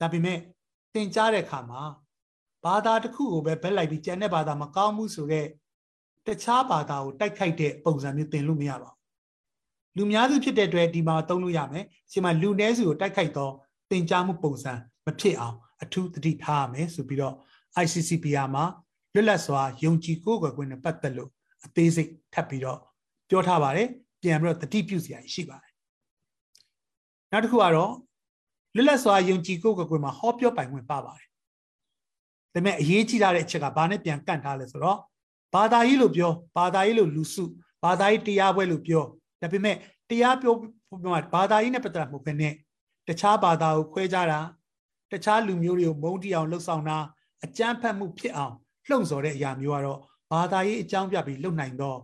[0.00, 0.38] ဒါပေမဲ့
[0.94, 1.82] သင်ကြားတဲ့အခါမှာ
[2.64, 5.48] ဘာသာတစ်ခုကိုပဲဘက်လိုက်ပြီးကျန်တဲ့ဘာသာမကောင်းဘူးဆိုတော့
[6.26, 9.02] တခြားဘာသာကိုတိုက်ခိုက်တဲ့ပုံစံမျိုးသင်လို့မရပါဘူး
[9.96, 13.52] လူများစုဖြစ်တဲ့အတွက်ဒီမှာသုံးလို့ရမယ်ဒီမှာလူနည်းစုကိုတိုက်ခိုက်တော့
[13.90, 14.72] သင်ကြားမှုပုံစံ
[15.06, 17.34] မဖြစ်အောင် အထူးသတိထားရမယ်ဆိုပြီးတော့
[17.82, 18.64] ICCPR မှာ
[19.14, 21.30] လွတ်လပ်စွာယုံကြည်ကိုးကွယ်ခွင့်နဲ့ပတ်သက်လို့
[21.64, 22.78] အသေးစိတ်ထပ်ပြီးတော့
[23.28, 23.88] ပြောထားပါတယ်
[24.22, 25.72] ပြန်ပြီးတော့တတိပြုစရာရှိပါတယ်
[27.30, 27.92] နောက်တစ်ခုကတော့
[28.74, 31.32] လွတ်လပ်စွာယုံကြည်ကိုးကွယ်ခွင့်မှာဟောပြောပိုင်ခွင့်ပါပါတယ်ဒါ
[32.54, 34.98] ပေမဲ့အရေးကြီးတာတဲ့အချက်ကဘာနဲ့ပြန်ကန့်ထားလဲဆိုတော့
[35.54, 37.44] ဘာသာရေးလို့ပြောဘာသာရေးလို့လူစု
[37.84, 39.04] ဘာသာရေးတရားပွဲလို့ပြော
[39.40, 39.76] ဒါပေမဲ့
[40.10, 40.54] တရားပြော
[41.34, 42.54] ဘာသာရေးနဲ့ပတ်သက်မှုပဲနဲ့
[43.08, 44.40] တခြားဘာသာကိုခွဲခြားတာ
[45.12, 46.98] တခြားလူမျိုးတွေကိုမုန်းတီအောင်လှုပ်ဆောင်တာ
[47.44, 48.54] အကြမ်းဖက်မှုဖြစ်အောင်
[48.88, 50.00] လှုံ့ဆော်တဲ့အရာမျိုးကတော့
[50.32, 51.98] ဘာသာရေးအကြောင်းပြပြီးလုပ်နိုင်တော့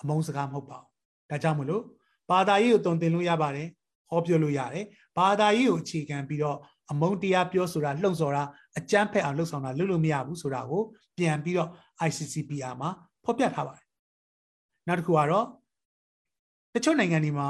[0.00, 1.82] အမုန်းစကားမဟုတ်ပါဘူးဒါကြောင့်မလို့
[2.30, 3.68] ဘာသာရေးကိုတုံသင်လို့ရပါတယ်
[4.08, 4.84] ဟောပြောလို့ရတယ်
[5.18, 6.58] ဘာသာရေးကိုအခြေခံပြီးတော့
[6.90, 8.42] အမုန်းတရားပြောဆိုတာလှုံ့ဆော်တာ
[8.78, 10.82] အကြမ်းဖက်အောင်လှုပ်ဆောင်တာလုပ်လို့မရဘူးဆိုတာကို
[11.16, 11.70] ပြန်ပြီးတော့
[12.08, 12.90] ICCPR မှာ
[13.24, 13.86] ဖော်ပြထားပါတယ်
[14.86, 15.46] နောက်တစ်ခုကတော့
[16.74, 17.48] တချို့နိုင်ငံတွေမှာ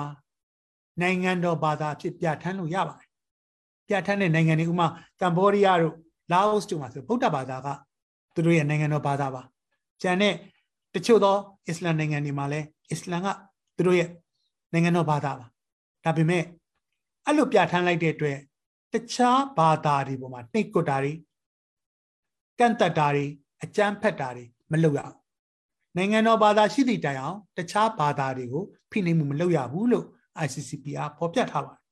[1.00, 3.11] နိုင်ငံတော်ဘာသာအဖြစ်ပြဋ္ဌာန်းလို့ရပါတယ်
[3.88, 4.88] ပြဋ္ဌာန်းတဲ့နိုင်ငံတွေဥမာ
[5.20, 5.94] ကမ္ဘောဒီးယားတို့
[6.32, 7.68] လာအိုတို့မှာဆိုဗုဒ္ဓဘာသာက
[8.34, 9.42] သူတို့ရဲ့နိုင်ငံတော်ဘာသာပါ
[10.02, 10.34] ကျန်တဲ့
[10.94, 11.36] တချို့သော
[11.68, 13.28] အစ္စလမ်နိုင်ငံတွေမှာလည်းအစ္စလမ်က
[13.76, 14.08] သူတို့ရဲ့
[14.72, 15.46] နိုင်ငံတော်ဘာသာပါ
[16.04, 16.44] ဒါပေမဲ့
[17.26, 18.38] အဲ့လိုပြဋ္ဌာန်းလိုက်တဲ့အတွက်
[18.92, 21.12] တခြားဘာသာတွေပေါ်မှာနှိတ်ကွတာတွေ
[22.58, 23.24] ကန့်တက်တာတွေ
[23.62, 25.16] အကြမ်းဖက်တာတွေမလုပ်ရဘူး
[25.96, 30.06] နိုင်ငံတော်ဘာသာရှိသည့်တိုင်အောင်တခြားဘာသာတွေကိုဖိနှိပ်မှုမလုပ်ရဘူးလို့
[30.44, 31.82] ICCPR ဖော်ပြထားပါတယ်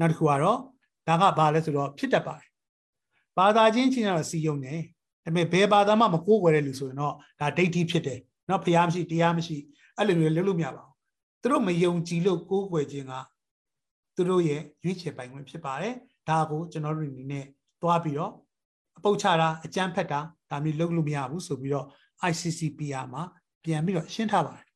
[0.00, 0.60] နောက်တစ်ခုကတော့
[1.06, 2.50] ဒါကဘာလဲဆိုတော့ဖြစ်တတ်ပါတယ်
[3.38, 4.80] ဘာသာချင်းချင်းကတော့စီယုံတယ်
[5.24, 9.56] ဒါပေမဲ့ဘယ်ဘာသာမှမကိုးကွယ်တဲ့လူဆိုရင်တော့ဒါဒိဋ္ဌိဖြစ်တယ်နော်ဖျားမရှိတရားမရှိ
[9.96, 10.94] အဲ့လိုမျိုးလုပ်လို့မရပါဘူး
[11.42, 13.12] သူတို့မယုံကြည်လို့ကိုးကွယ်ခြင်းက
[14.16, 15.94] သူတို့ရဲ့ရွေးချယ်ပိုင်ခွင့်ဖြစ်ပါတယ်
[16.28, 17.44] ဒါကိုကျွန်တော်တို့အနေနဲ့
[17.82, 18.32] သွားပြီးတော့
[18.98, 21.86] အပုတ်ချတာအကြမ်းဖက်တာဒါမျိုးလုပ်လို့မရဘူးဆိုပြီးတော့
[22.30, 23.22] ICCPR မှာ
[23.64, 24.66] ပြန်ပြီးတော့ရှင်းထားပါတယ်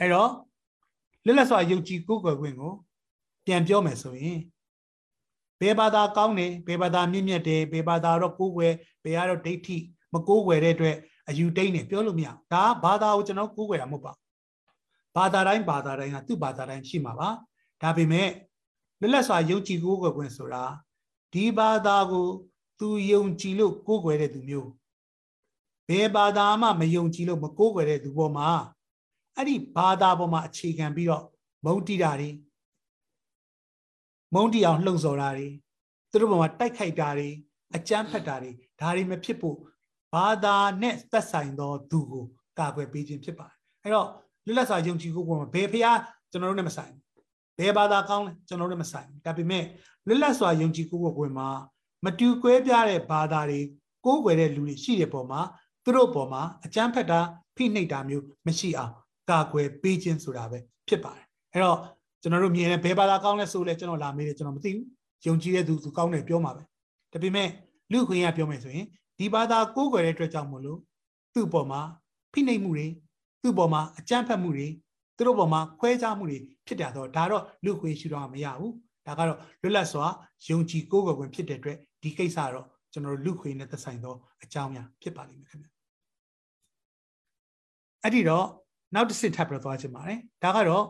[0.00, 0.30] အဲ့တော့
[1.24, 2.72] လွတ်လပ်စွာယုံကြည်ကိုးကွယ်ခွင့်ကို
[3.46, 4.38] ပြန်ပြောမယ်ဆိုရင်
[5.60, 8.72] ဘယ်ဘာသာကောင်းတယ်ဘယ်ဘာသာမြင့်မြတ်တယ်ဘယ်ဘာသာတော့ကိုးကွယ်
[9.04, 9.76] ဘယ်ကတော့ဒိဋ္ဌိ
[10.14, 10.96] မကိုးကွယ်တဲ့အတွက်
[11.28, 14.12] အယူတိတ်နေပြောလို့မရဘူးဒါဘာသာကိုကျွန်တော်ကိုးကွယ်တာမဟုတ်ပါ
[15.16, 17.28] ဘာသာတိုင်းဘာသာတိုင်းကသူ့ဘာသာတိုင်းရှိမှာပါ
[17.82, 18.28] ဒါပေမဲ့
[19.00, 20.64] လွတ်လပ်စွာယုံကြည်ကိုးကွယ်ခွင့်ဆိုတာ
[21.32, 22.26] ဒီဘာသာကို
[22.80, 24.70] သူယုံကြည်လို့ကိုးကွယ်တဲ့သူမျိုး
[25.88, 28.50] ဘယ်ဘာသာမှမယုံကြည်လို့မကိုးကွယ်တဲ့သူပေါ်မှာ
[29.36, 31.24] အဲ့ဒီဘာသာပေါ်မှာအခြေခံပြီးတော့
[31.64, 32.28] မုန်းတိတာတွေ
[34.34, 35.48] မုန်းတီအောင်လှုံ့ဆော်တာတွေ
[36.10, 37.28] သူတို့ပေါ်မှာတိုက်ခိုက်တာတွေ
[37.76, 39.56] အကြမ်းဖက်တာတွေဒါတွေမဖြစ်ဖို့
[40.14, 42.24] ဘာသာနဲ့သက်ဆိုင်သောသူကို
[42.58, 44.08] ကာကွယ်ပေးခြင်းဖြစ်ပါတယ်အဲ့တော့
[44.46, 46.94] လွတ်လပ်စွာယုံကြည်ကိုပေါ်မှာဘယ်ဖရားကျွန်တော်တို့နဲ့မဆိုင်
[47.58, 49.64] ဘယ်ဘာသာကောင်းလဲကျွန်တော်တို့မဆိုင်ဒါပေမဲ့
[50.06, 51.48] လွတ်လပ်စွာယုံကြည်ကိုပေါ်မှာ
[52.04, 53.60] မတူကွဲပြားတဲ့ဘာသာတွေ
[54.04, 55.40] ကိုးကွယ်တဲ့လူတွေရှိတဲ့ပုံမှာ
[55.84, 57.20] သူတို့ပေါ်မှာအကြမ်းဖက်တာ
[57.56, 58.92] ဖိနှိပ်တာမျိုးမရှိအောင်
[59.30, 61.78] ကာကွယ်ပေးခြင်းဆိုတာပဲဖြစ်ပါတယ်အဲ့တော့
[62.22, 64.86] ကျွန်တော်တို့မြင်တယ်ဘယ်ဘာသာကောင်းလဲဆိုလဲကျွန်တော်လာမေးတယ်ကျွန်တော်မသိဘူး
[65.26, 66.62] ယုံကြည်တဲ့သူသူကောင်းတယ်ပြောမှာပဲ
[67.12, 67.48] ဒါပေမဲ့
[67.92, 68.86] လူခွင့်ရပြောမယ်ဆိုရင်
[69.18, 70.78] ဒီဘာသာကိုးကွယ်တဲ့အတွက်ကြောင့်မလို့
[71.34, 71.80] သူ့ပေါ်မှာ
[72.32, 72.86] ဖိနှိပ်မှုတွေ
[73.42, 74.68] သူ့ပေါ်မှာအကြမ်းဖက်မှုတွေ
[75.16, 78.74] သူတို့ပေါ်မှာခွဲခြားမှုတွေဖြစ်တယ်တော့ဒါတော့လူခွေရှိတော့မရဘူး
[79.06, 80.06] ဒါကတော့လွတ်လပ်စွာ
[80.48, 85.66] ယုံကြည်ကိုးကွယ်ခွင့်ဖြစ်တဲ့အတွက်ဒီကိစ္စတော့ကျွန်တော်တို့လူခွေနဲ့သက်ဆိုင်သောအကြောင်းများဖြစ်ပါလိမ့်မယ်ခင်ဗျ
[88.02, 88.46] အဲ့ဒီတော့
[88.94, 90.84] နောက်တစ်ဆင့်ထပ်ပြီးတော့သွားချင်ပါတယ်ဒါကတော့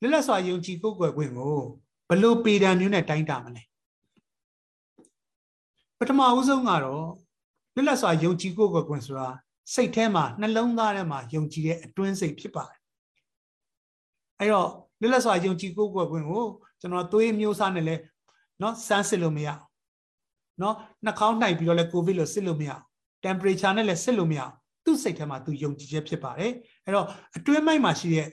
[0.00, 1.58] လွတ်လပ်စွာယုံကြည်ကိုးကွယ်ခွင့်ကို
[2.08, 3.62] ဘလို့ပေတံမျိုးနဲ့တိုင်းတာမလဲ
[5.98, 7.04] ပထမဦးဆုံးကတော့
[7.74, 9.28] လွတ်လပ်စွာယုံကြည်ကိုးကွယ်ခွင့်ဆိုတာ
[9.74, 12.80] စိတ်ထဲမှာနှလုံးသားထဲမှာယုံကြည်တဲ့အတွင်းစိတ်ဖြစ်ပါတယ်
[14.38, 14.68] အဲ့တော့
[15.00, 16.44] လွတ်လပ်စွာယုံကြည်ကိုးကွယ်ခွင့်ကို
[16.80, 17.96] ကျွန်တော်သွေးမျိုးစားနဲ့လဲ
[18.60, 19.48] เนาะစမ်းစစ်လို့မရ
[20.60, 20.74] เนาะ
[21.04, 22.70] နှာခေါင်းနှိုက်ပြီးတော့လဲကိုဗစ်လို့စစ်လို့မရ
[23.24, 24.40] temperature နဲ့လဲစစ်လို့မရ
[24.84, 26.52] သူ့စိတ်ထဲမှာသူယုံကြည်ချက်ဖြစ်ပါတယ်
[26.84, 28.28] အဲ့တော့အတွင်းမိုက်မှာရှိတဲ့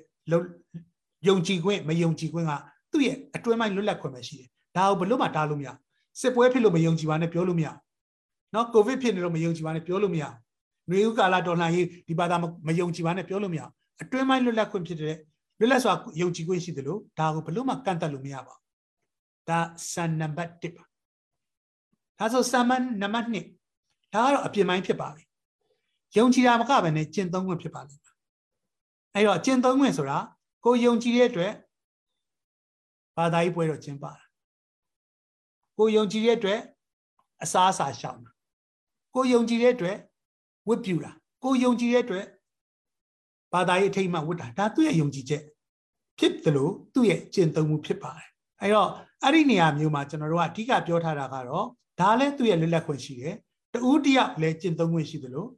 [1.29, 2.53] ယုံကြည်ခွင့်မယုံကြည်ခွင့်က
[2.91, 5.69] သူ့ရဲ့အတွင်းမိုက်လွတ်လပ်ခွင့်ပဲရှိတယ်ဒါကိုဘလို့မှတားလို့မရ
[6.21, 7.69] စစ်ပွဲဖြစ်လို့မယုံကြည်ပါနဲ့ပြောလို့မရ
[8.55, 12.37] နော်ကိုဗစ်ဖြစ်နေလို့မယုံကြည်ပါနဲ့ပြောလို့မရຫນွေဥကာလတော်လှန်ရေးဒီဘာသာ
[12.67, 13.63] မယုံကြည်ပါနဲ့ပြောလို့မရ
[14.03, 15.17] အတွင်းမိုက်လွတ်လပ်ခွင့်ဖြစ်တဲ့
[15.59, 19.59] လွတ်လပ်စွာယုံကြည်ခွင့်ရှိတယ်လို့ဒါကိုဘလို့မှကန့်တတ်လို့မရပါဘူးဒါ
[19.93, 20.85] စံနံပါတ်1ပါ
[22.19, 22.71] ဒါဆိုစံမ
[23.03, 23.37] နံပါတ်2
[24.15, 25.25] ဒါကတော့အပြင်ပိုင်းဖြစ်ပါပြီ
[26.17, 28.15] ယုံကြည်တာမကဘဲနဲ့ကျင့်သုံးခွင့်ဖြစ်ပါလိမ့်မယ်
[29.15, 30.19] အဲ့တော့ကျင့်သုံးခွင့်ဆိုတာ
[30.67, 31.53] ကိုယုံကြည်တဲ့အတွက်
[33.17, 34.25] ဘာသာရေးပွဲတော့ကျင်းပါတာ
[35.79, 36.61] ကိုယုံကြည်တဲ့အတွက်
[37.43, 38.31] အစားအစာရှောင်တာ
[39.15, 39.97] ကိုယုံကြည်တဲ့အတွက်
[40.69, 41.13] ဝတ်ပြူတာ
[41.45, 42.27] ကိုယုံကြည်တဲ့အတွက်
[43.53, 45.43] ဘာသာရေးအထိတ်မှဝတ်တာဒါသူ့ရဲ့ယုံကြည်ချက်
[46.19, 48.29] ဖြစ်တယ်လို့သူ့ရဲ့ကျင့်သုံးမှုဖြစ်ပါတယ်
[48.63, 48.91] အဲတော့
[49.23, 51.67] အဲ့ဒီနေရာမျိုးမှာကျွန်တော်တို့ကအဓိကပြောထားတာကတော့
[52.01, 53.35] ဒါလည်းသူ့ရဲ့လွတ်လပ်ခွင့်ရှိတယ်
[53.73, 55.49] တူးတယောက်လည်းကျင့်သုံးခွင့်ရှိတယ်လို့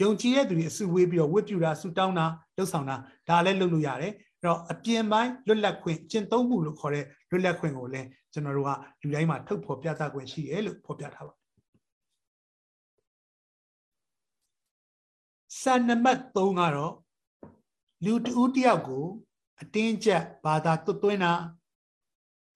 [0.00, 2.96] ယုံကြည်တဲ့သူတွေအစုဝေးပြီးတော့ဝတ်ပြူတာဆူတောင်းတာလှုပ်ဆောင်တာ
[3.28, 8.70] ဒါလည်းလုပ်လို့ရတယ်အဲ့ တော့အပြင်ပိုင်းလွတ်လပ်ခွင့်ကျင့်သုံးမှုလို့ခေါ်တဲ့လွတ်လပ်ခွင့်ကိုလည်းကျွန်တော်တို့က
[9.02, 11.34] လူတိုင်းမှာထုတ်ဖော်ပြသခွင့်ရှိတယ်လို့ဖော်ပြထားပါ
[15.62, 16.94] စံနံပါတ်3ကတော့
[18.04, 19.04] လူတဦးတယောက်ကို
[19.60, 21.32] အတင်းကျပ်ဘာသာသွတ်သွင်းတာ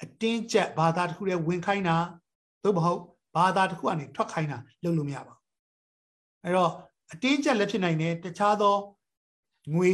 [0.03, 1.97] အတင်းကျပ်ဘာသာတစ်ခုတည်းဝင်ခိုင်းတာ
[2.63, 3.01] သို့မဟုတ်
[3.37, 5.43] ဘာသာတစ်ခုကနေထွက်ခိုင်းတာလုပ်လို့မရပါဘူး
[6.45, 6.73] အဲ့တော့
[7.13, 8.77] အတင်းကျပ်လည်းဖြစ်နိုင်တယ်တခြားသော
[9.75, 9.93] ငွေ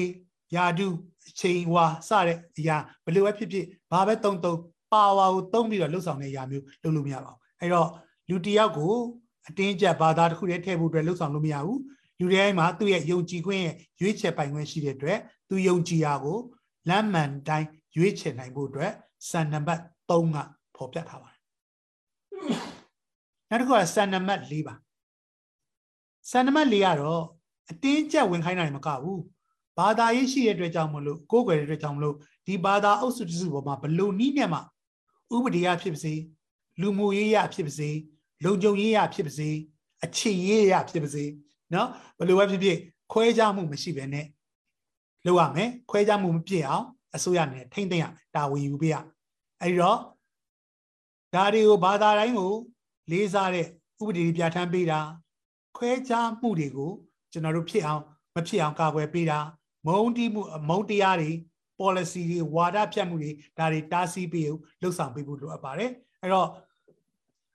[0.54, 0.88] ယာတု
[1.28, 4.54] အချိန်ဝါစတဲ့အရာဘယ်လိုပဲဖြစ်ဖြစ်ဘာပဲတုံတုံ
[4.92, 7.88] ပါဝါကိုတုံးပြီးတော့လှုပ်ဆောင်တဲ့အရာမျိုးလုပ်လို့မရပါဘူးအဲ့တော့
[8.28, 8.94] လူတယောက်ကို
[9.48, 11.80] အတင်းကျပ်ဘာသာတစ်ခုတည်းထည့်ဖို့အတွက်လှုပ်ဆောင်လို့မရဘူး
[12.18, 16.38] လူတိုင်းမှာသူ့ရဲ့ယုံကြည်ခွင့်ရဲ့ရွေးချယ်ပိုင်ခွင့်ရှိတဲ့အတွက်သူယုံကြည်ရာကို
[16.88, 18.92] လမ်းမှန်တိုင်းရွေးချယ်နိုင်ဖို့အတွက်
[19.30, 19.80] စံနံပါတ်
[20.10, 20.38] 3က
[20.76, 21.40] ဖော်ပြထားပါတယ်
[23.48, 24.74] နောက်တစ်ခုကစံနံပါတ်4ပါ
[26.30, 27.22] စံနံပါတ်4ကတော့
[27.70, 29.20] အတင်းကျပ်ဝင်ခိုင်းတာမကဘူး
[29.78, 34.58] ဘာသာရေးရှိတဲ့အတွက်ကြောင့်မလို့ကိုးကွယ်တဲ့အတွက်ကြောင့်မလို့ဒီဘာသာအုပ်စုတစုပေါ်မှာဘလို့နီးနဲ့မှ
[35.34, 36.14] ဥပဒေရဖြစ်ပါစေ
[36.80, 37.90] လူမှုရေးရဖြစ်ပါစေ
[38.44, 39.48] လုံခြုံရေးရဖြစ်ပါစေ
[40.04, 41.24] အခြေရေးရဖြစ်ပါစေ
[41.74, 42.78] နော်ဘလို့ပဲဖြစ်ဖြစ်
[43.12, 44.26] ခွဲခြားမှုမရှိဘဲနဲ့
[45.26, 48.96] လုပ်ရမယ်ခွဲခြားမှုမပြည့်အောင်အစိုးရနဲ့ထိမ့်သိမ့်ရမယ်တာဝန်ယူပေးရ
[49.60, 49.98] အဲဒီတော့
[51.34, 52.52] ဒါတွေကိုဘာသာတိုင်းကို
[53.10, 53.66] လေးစားတဲ့
[54.00, 55.00] ဥပဒေပြဋ္ဌာန်းပေးတာ
[55.76, 56.90] ခွဲခြားမှုတွေကို
[57.32, 58.02] ကျွန်တော်တို့ဖြစ်အောင်
[58.34, 59.38] မဖြစ်အောင်ကာကွယ်ပေးတာ
[59.86, 61.30] မုံတီးမှုမုံတရားတွေ
[61.78, 65.90] policy တွေဝါဒဖြတ်မှုတွေဒါတွေတားဆီးပေးဖို့လှုပ်ဆောင်ပေးဖို့လိုအပ်ပါတယ်
[66.20, 66.48] အဲ့တော့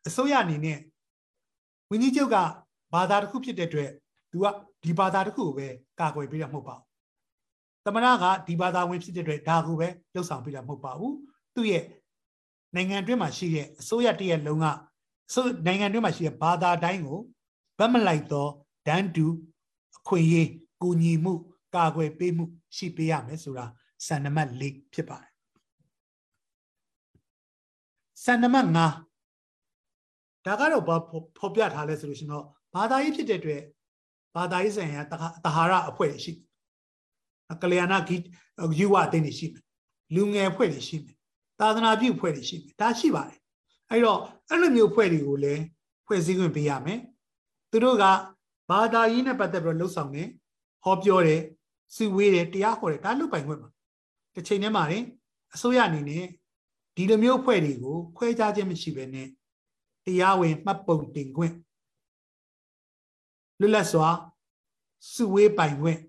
[0.08, 0.80] အစိုးရအနေနဲ့
[1.90, 2.38] ဝင်းကြီးချုပ်က
[2.94, 3.92] ဘာသာတစ်ခုဖြစ်တဲ့အတွက်
[4.32, 4.46] သူက
[4.84, 5.68] ဒီဘာသာတစ်ခုကိုပဲ
[6.00, 6.86] ကာကွယ်ပေးတာမဟုတ်ပါဘူး
[7.86, 11.16] သမဏကဒီဘာသာဝင်ဖြစ်တဲ့အတွက်ဒါကိုပဲလှုပ်ဆောင်ပေးတာမဟုတ်ပါဘူး
[11.56, 11.84] သူ့ရဲ့
[12.76, 14.66] နိုင်ငံတွင်းမှာရှိတဲ့အစိုးရတရက်လုံးက
[15.34, 17.20] ဆိုနိုင်ငံတွင်းမှာရှိတဲ့ဘာသာတိုင်းကို
[17.80, 18.52] ဗတ်မလိုက်တော့
[18.88, 19.26] ဒန်းတူ
[19.98, 20.50] အခွင့်အရေး
[20.82, 21.34] ကူညီမှု
[21.78, 23.66] ကာကွယ်ပေးမှုရှိပေးရမယ်ဆိုတာ
[24.08, 24.64] စံနံပါတ်၄
[24.94, 25.32] ဖြစ်ပါတယ်
[28.24, 28.78] စံနံပါတ်5
[30.46, 30.96] ဒါကတော့ဘာ
[31.40, 33.62] ဖော်ပြထားလဲဆိုလို့ရှင်တော့ဘာသာရေးဖြစ်တဲ့အတွက်
[34.36, 35.14] ဘာသာရေးဆိုင်ရာတ
[35.56, 36.34] ဟာရအဖွဲ့ရှိ
[37.62, 38.16] ကလျာဏဂိ
[38.80, 39.64] ယူဝအသင်းတွေရှိမယ်
[40.16, 41.16] လူငယ်အဖွဲ့တွေရှိမယ်
[41.60, 43.40] သာသနာပြုအဖွဲ့တွေရှိမယ်ဒါရှိပါတယ်
[43.90, 45.64] အဲ့တော့အဲ့လိုမျိုးအဖွဲ့တွေကိုလည်း
[46.06, 47.00] ဖွဲ့စည်းခွင့်ပေးရမယ်
[47.72, 48.06] သူတို့က
[48.70, 50.30] ဘာသာရေးနဲ့ပတ်သက်ပြီးလှုပ်ဆောင်တယ်
[50.84, 51.42] ဟောပြောတယ်
[51.96, 53.70] စုဝေးတယ်တရားဟောတယ်ဒါလုပ်ပိုင်ခွင့်ပါ
[54.36, 55.04] တစ်ချိန်တည်းမှာရင်
[55.54, 56.26] အစိုးရအနေနဲ့
[56.96, 59.28] ဒီလိုမျိုးအဖွဲ့တွေကိုခွဲခြားခြင်းမရှိဘဲနဲ့
[60.06, 61.54] တရားဝင်မှတ်ပုံတင်ခွင့်
[63.60, 64.10] လွတ်လပ်စွာ
[65.14, 66.00] စုဝေးပိုင်ခွင့်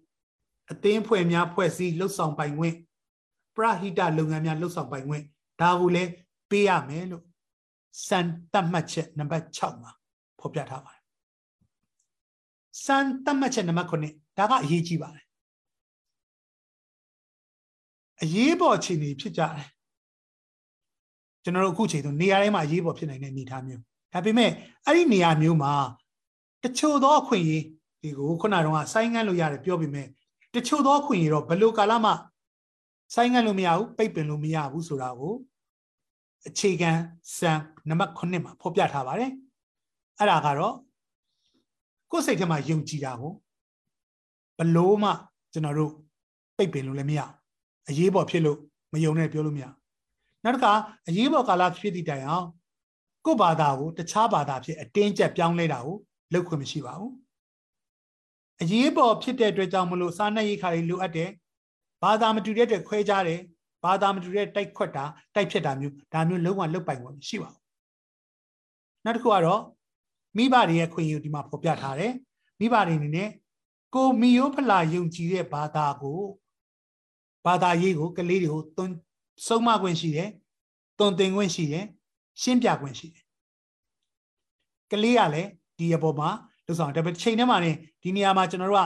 [0.70, 2.76] အသင်းဖွဲ့များဖွဲ့စည်းလှုပ်ဆောင်ပိုင်ခွင့်
[3.56, 5.24] ပရဟိတလုပ်ငန်းများလှုပ်ဆောင်ပိုင်ခွင့်
[5.60, 6.10] ဒါကိုလည်း
[6.50, 7.24] ပေးရမယ်လို့
[8.08, 8.18] စံ
[8.52, 9.92] တတ်မှတ်ချက်နံပါတ်6မှာ
[10.40, 11.02] ဖော်ပြထားပါတယ်
[12.84, 15.27] စံတတ်မှတ်ချက်နံပါတ်9ဒါကအရေးကြီးပါတယ်
[18.22, 19.68] အရေးပေါ်အခြေအနေဖြစ်ကြတယ်
[21.42, 24.50] ကျွန်တော်တို့အခုချိန်ဆိုနေရာတိုင်းမှာအရေးပေါ်ဖြစ်နိုင်တဲ့အနေအထားမျိုးဒါပေမဲ့
[24.86, 25.72] အဲ့ဒီနေရာမျိုးမှာ
[26.62, 27.64] တချို့သောအခွင့်အရေး
[28.02, 30.06] ဒီကိုခုနကတော့ဆိုင်းငန်းလို့ရတယ်ပြောပေမဲ့
[30.54, 32.12] တချို့သောအခွင့်အရေးတော့ဘယ်လိုကာလမှ
[33.14, 35.34] ဆိုင်းငံ့လို့မရဘူးပိတ်ပင်လို့မရဘူးဆိုတာကို
[36.48, 36.90] အခြေခံ
[37.38, 37.52] စံ
[37.88, 39.30] နံပါတ်9မှာဖော်ပြထားပါတယ်
[40.18, 40.74] အဲ့ဒါကတော့
[42.10, 43.32] ကိုယ်စိတ်ထဲမှာယုံကြည်တာကို
[44.58, 45.10] ဘလို့မှ
[45.52, 45.92] ကျွန်တော်တို့
[46.56, 47.20] ပိတ်ပင်လို့လည်းမရ
[47.88, 48.58] အရေးပေါ်ဖြစ်လို့
[48.92, 49.66] မယုံနဲ့ပြောလို့မရ
[50.44, 50.72] နောက်တစ်ခါ
[51.08, 52.46] အရေးပေါ်ကာလဖြစ်သည့်တိုင်အောင်
[53.24, 55.96] ကိုယ့်ဘာသာကိုတခြားဘာသာဖြစ်အတင်းကျပ်ပြောင်းလဲတာကို
[56.32, 57.12] လုပ်ခွင့်မရှိပါဘူး
[58.62, 61.30] အရေးပေါ်ဖြစ်တဲ့အတွက်ကြောင့်မလို့စားနပ်ရိက္ခာတွေလိုအပ်တယ်
[62.02, 63.40] ဘာသာမတူတဲ့အတွက်ခွဲခြားတယ်
[63.84, 67.62] ဘာသာမတူတဲ့တိုက်ခွက်တာတိုက်ဖြစ်တာမျိုးဒါမျိုးလုံးဝလုတ်ပိုင်ခွင့်မရှိပါဘူး
[69.04, 69.62] နောက်တစ်ခုကတော့
[70.36, 72.12] မိဘတွေရဲ့ခွင့်ယူဒီမှာဖော်ပြထားတယ်
[72.60, 73.30] မိဘတွေအနေနဲ့
[73.94, 76.20] ကိုမီယိုဖလာယုံကြည်တဲ့ဘာသာကို
[77.48, 78.92] ဘာသာရေးကိုကလေးတွေကိုသွန်
[79.46, 80.30] ဆုံးမခွင့်ရှိတယ်
[80.98, 81.84] သွန်သင်ခွင့်ရှိတယ်
[82.42, 83.24] ရှင်းပြခွင့်ရှိတယ်
[84.90, 86.30] ကလေးကလည်းဒီအပေါ်မှာ
[86.66, 88.84] လို့ဆောင်တယ်ဒါပေမဲ့ချိန်ထဲမှာနေဒီနေရာမှာကျွန်တော်တို့က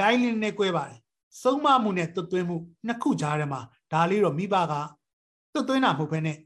[0.00, 0.98] line လေးနဲ့꿰ပါတယ်
[1.42, 3.60] ဆုံးမမှုနဲ့တွတ်သွင်းမှုနှစ်ခုကြားထဲမှာ
[3.92, 4.74] ဒါလေးတော့မိဘက
[5.52, 6.38] တွတ်သွင်းတာမဟုတ်ဘဲနဲ့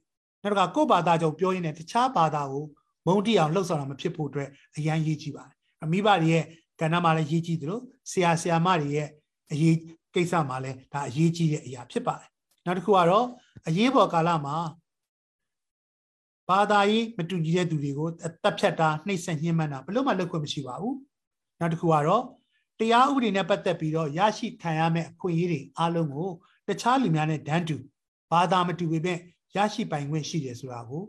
[0.43, 2.65] နောက်ကကိုယ့်ဘာသာကြောင့်ပြောရင်းနဲ့တခြားဘာသာကို
[3.07, 6.45] မုံတိအောင်လှုပ်ဆောင်တာမဖြစ်ဖို့အတွက်အရန်ရေးကြည့်ပါတယ်မိဘတွေရဲ့
[6.81, 9.09] ကဏ္ဍမှာလည်းရေးကြည့်သလိုဆရာဆရာမတွေရဲ့
[9.53, 9.77] အရေး
[10.15, 12.29] ကိစ္စမှာလည်းဒါအရေးကြီးတဲ့အရာဖြစ်ပါတယ်
[12.65, 13.27] နောက်တစ်ခုကတော့
[13.69, 14.57] အရေးပေါ်ကာလမှာ
[16.49, 18.09] ဘာသာရေးမတူညီတဲ့သူတွေကို
[18.43, 20.97] တပ်ဖြတ်တာနှိပ်စက်ညှဉ်းပန်းတာဘယ်လို့မှလုပ်ခွင့်မရှိပါဘူး
[21.59, 22.25] နောက်တစ်ခုကတော့
[22.79, 26.31] တရားဥပဒေနဲ့ပတ်သက်ပြီးတော့ရရှိခံရမယ့်အခွင့်အရေးတွေအားလုံးကို
[26.69, 27.77] တခြားလူများနဲ့ဒန်းတူ
[28.31, 29.19] ဘာသာမတူပေမဲ့
[29.57, 31.03] ရရှိပိုင်ခွင့်ရှိတယ်ဆိုတာကို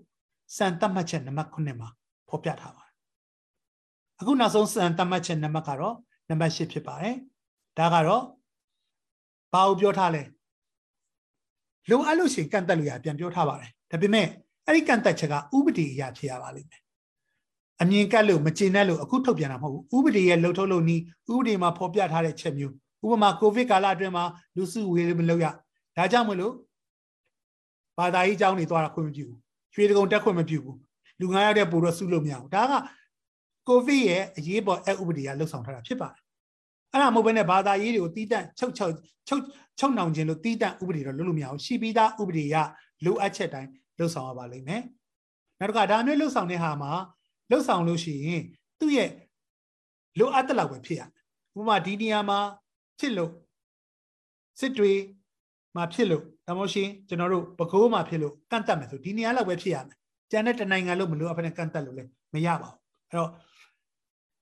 [0.58, 1.90] စံသတ်မှတ်ချက်နံပါတ်9မှာ
[2.30, 2.96] ဖော်ပြထားပါတယ်
[4.20, 5.96] အခုနောက်ဆုံးစံသတ်မှတ်ချက်နံပါတ်ကတော့
[6.30, 7.16] နံပါတ်10ဖြစ်ပါတယ်
[7.78, 8.24] ဒါကတော့
[9.54, 10.24] ဘာကိုပြောထားလဲ
[11.90, 14.28] လိုအပ်လို့ရှိရင်ကန့်တက်လို့ရပြန်ပြောထားပါတယ်ဒါပေမဲ့
[14.66, 16.82] အဲ့ဒီကန့်တက်ချက်ကဥပဒေအရာဖြစ်ရပါလိမ့်မယ်
[17.82, 24.24] အမြင်ကတ်လို့မကျေနပ်လို့အခုထုတ်ပြန်တာမဟုတ်ဘူးဥပဒေရဲ့လှုပ်ထုတ်လို့နီးဥပဒေမှာဖော်ပြထားတဲ့ချက်မျိုးဥပမာကိုဗစ်ကာလအတွင်းမှာ
[24.56, 25.46] လူစုဝေးမလုပ်ရ
[25.98, 26.54] ဒါကြောင့်မလို့
[27.98, 29.38] ဘာသာရေးအကြောင်းတွေသွားတာခွင့်မပြုဘူး
[29.74, 30.78] ရွှေတကုံတက်ခွင့်မပြုဘူး
[31.20, 32.74] လူငါးယောက်တဲ့ပို့တော့စုလို့မရဘူးဒါက
[33.68, 36.22] ကိုဗစ်ရဲ့အရေးပေါ်အဥပဒေကလှုပ်ဆောင်ထားတာဖြစ်ပါတယ်
[36.92, 38.94] အဲ့ဒါမဟုတ်ဘဲနဲ့ဘာသာရေးတွေကိုတီးတန့်ချုပ်ချုပ်
[39.28, 39.44] ချုပ်
[39.80, 42.56] ချုပ်နှောင်ခြင်းလို့တီးတန့်ဥပဒေတော့လုပ်လို့မရဘူးရှိပြီးသားဥပဒေရ
[43.06, 44.84] လိုအပ်ချက်တိုင်းလှုပ်ဆောင်ရပါလိမ့်မယ်
[45.60, 46.92] နောက်တစ်ခါဒါမျိုးလှုပ်ဆောင်တဲ့ဟာမှာ
[47.50, 48.44] လှုပ်ဆောင်လို့ရှိရင်
[48.80, 49.12] သူ့ရဲ့
[50.20, 51.24] လိုအပ်တဲ့လောက်ပဲဖြစ်ရမယ်
[51.60, 52.40] ဥပမာဒီနေရာမှာ
[53.00, 53.32] ဖြစ်လို့
[54.60, 54.92] စစ်တွေ
[55.76, 59.98] မှာဖြစ်လို့ဒါမှမဟုတ်ရှင်ကျွန်တော်တို့ပကိုးမှာဖြစ်လို့ကန့်တက်မယ်ဆိုဒီနေရာလောက်ပဲဖြစ်ရမယ်
[60.32, 62.78] ကျန်တဲ့တနိုင်ငံလို့မလို့အဖက်နဲ့ကန့်တက်လို့လည်းမရပါဘူး
[63.10, 63.30] အဲ့တော့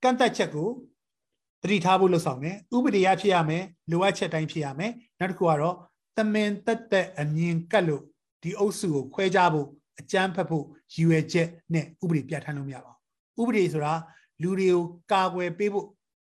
[0.03, 0.67] ကန့်တက်ချက်ကို
[1.63, 5.75] တတိထားဖို့လှုပ်ဆောင်တယ်ဥပဒေရဖြစ်ရမယ်လိုအပ်ချက်တိုင်းဖြစ်ရမယ်နောက်တစ်ခုကတော့
[6.17, 8.03] တမင်တက်တက်အမြင်ကတ်လို့
[8.43, 9.67] ဒီအုပ်စုကိုခွဲခြားဖို့
[9.99, 12.93] အကြမ်းဖက်ဖို့ရည်ရွယ်ချက်နဲ့ဥပဒေပြဋ္ဌာန်းလို့မရပါ
[13.35, 13.93] ဘူးဥပဒေဆိုတာ
[14.41, 15.87] လူတွေကိုကာကွယ်ပေးဖို့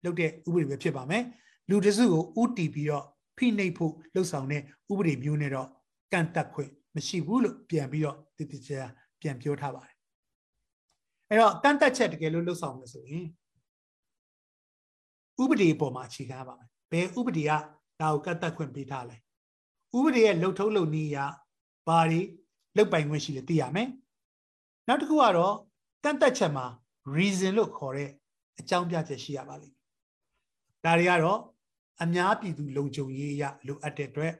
[0.05, 1.25] လုပ်တဲ့ဥပဒေပဲဖြစ်ပါမယ်
[1.71, 3.05] လူတစုကိုဥတီပြီးတော့
[3.37, 5.69] ဖိနှိပ်ဖို့လှုပ်ဆောင်တဲ့ဥပဒေမျိုးနဲ့တော့
[6.13, 8.83] ကန့်တက်ခွင့်မရှိဘူးလို့ပြန်ပြီးတော့တည်တည်ချာ
[9.21, 9.97] ပြန်ပြောထားပါတယ်
[11.29, 13.27] အဲ့တော့ကန့်တက်ချက်တကယ်လို့လှုပ်ဆောင်လို့ဆိုရင်
[15.43, 17.51] ဥပဒေပေါ်မှာအခြေခံပါမယ်ဘယ်ဥပဒေက
[18.01, 19.17] ဒါကိုကန့်တက်ခွင့်ပေးထားလဲ
[19.97, 21.19] ဥပဒေရဲ့လှုပ်ထုံးလုပ်နည်းအရ
[21.87, 22.21] ဘာတွေ
[22.77, 23.89] လုတ်ပိုင်ခွင့်ရှိလဲသိရမယ်
[24.89, 25.55] နောက်တစ်ခုကတော့
[26.05, 26.67] ကန့်တက်ချက်မှာ
[27.17, 28.11] reason လို့ခေါ်တဲ့
[28.59, 29.83] အကြောင်းပြချက်ရှိရပါလိမ့်မယ်
[30.85, 31.41] ဒါတွေကတော့
[32.03, 34.33] အများပြည်သူလုံခြုံရေးရလိုအပ်တဲ့အတွက်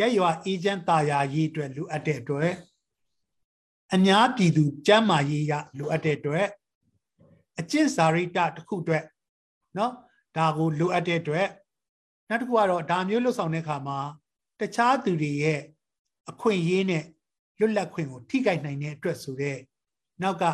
[0.00, 2.52] ရရွာအေဂျင့်တာယာရေးအတွက်လိုအပ်တဲ့အတွက်
[3.94, 6.46] အများပြည်သူကျန်းမာရေးရလိုအပ်တဲ့အတွက်
[7.59, 9.03] အကျင့်စာရိတ္တတစ်ခုအတွက်
[9.75, 9.91] เนาะ
[10.37, 11.47] ဒါကိုလိုအပ်တဲ့အတွက်
[12.29, 13.99] နောက်တစ်ခုကတော့ဒါမျိုးလှုပ်ဆောင်တဲ့အခါမှာ
[14.59, 15.61] တခြားသူတွေရဲ့
[16.29, 17.03] အခွင့်အရေးနဲ့
[17.59, 19.59] လွတ်လပ်ခွင့်ကိုထိခိုက်နိုင်တဲ့အတွက်ဆိုတော့
[20.23, 20.45] နောက်က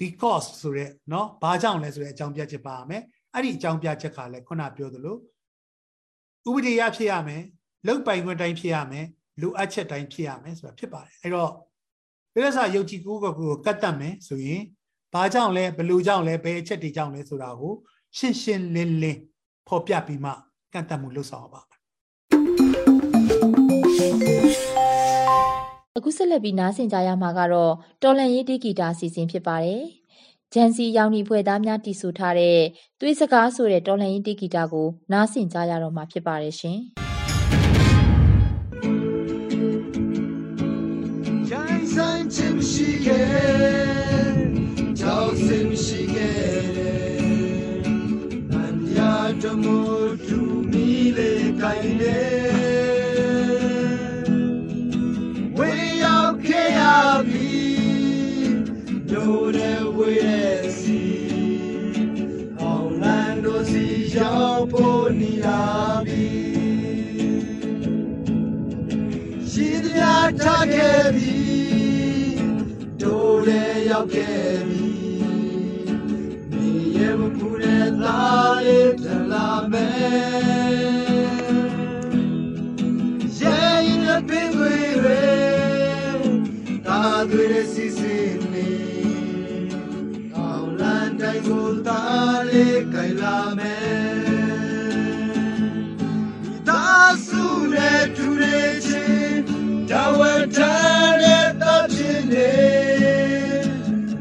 [0.00, 5.16] because ဆိုတဲ့เนาะဘာကြောင့်လဲဆိုတဲ့အကြောင်းပြချက်ပါမယ်အဲ့ဒီအကြောင်းပြချက်ကလည်းခုနပြောသလို
[6.48, 7.42] ဥပဒေရဖြစ်ရမယ်
[7.86, 9.06] လုတ်ပိုင်ခွင့်တိုင်းဖြစ်ရမယ်
[9.40, 11.50] လိုအပ်ချက်တိုင်းဖြစ်ရမယ်ဆိုတာဖြစ်ပါတယ်အဲ့တော့
[12.34, 14.62] ပြည့်စယုတ်ကြည်ကိုကိုကိုကတ်တတ်မယ်ဆိုရင်
[15.13, 17.73] ဘာကြောင့်လဲဘယ်လိုကြောင့်လဲဘယ်အချက်တွေကြောင့်လဲဆိုတာကို
[18.17, 19.19] ရှင်းရှင်းလင်းလင်း
[19.67, 20.31] ဖော်ပြပြီးမှ
[20.73, 21.61] ကန့်တတ်မှုလုပ်ဆောင်ပါ
[25.97, 29.83] အခုဆက်လက်ပြီးနားဆင်ကြရမှာကတော့တော်လန်ရေးတီဂီတာအစီအစဉ်ဖြစ်ပါတယ်။
[30.53, 32.59] ဂျန်စီရောင်နီဖွဲ့သားများတည်ဆူထားတဲ့
[32.99, 36.79] သွေးစကားဆိုတဲ့တော်လန်ရေးတီဂီတာကိုနားဆင်ကြရတော့မှာဖြစ်ပါတယ်ရှင်။
[70.41, 71.39] ထားခဲ့ပြီ
[73.01, 74.91] တို့လည်းရောက်ခဲ့ပြီ
[76.53, 80.69] နေရမပူတဲ့သားလေးတလာမယ်
[83.39, 85.23] ရဲ့ရင်တဲ့ပင်တွေတွေ
[86.85, 88.17] တာတွေစီစီ
[88.53, 88.71] နေ
[90.35, 91.78] အောင်လန်တိုင်းကို
[99.91, 100.21] တဝ
[100.55, 102.53] ထားတဲ့တပ်ချင်းနေ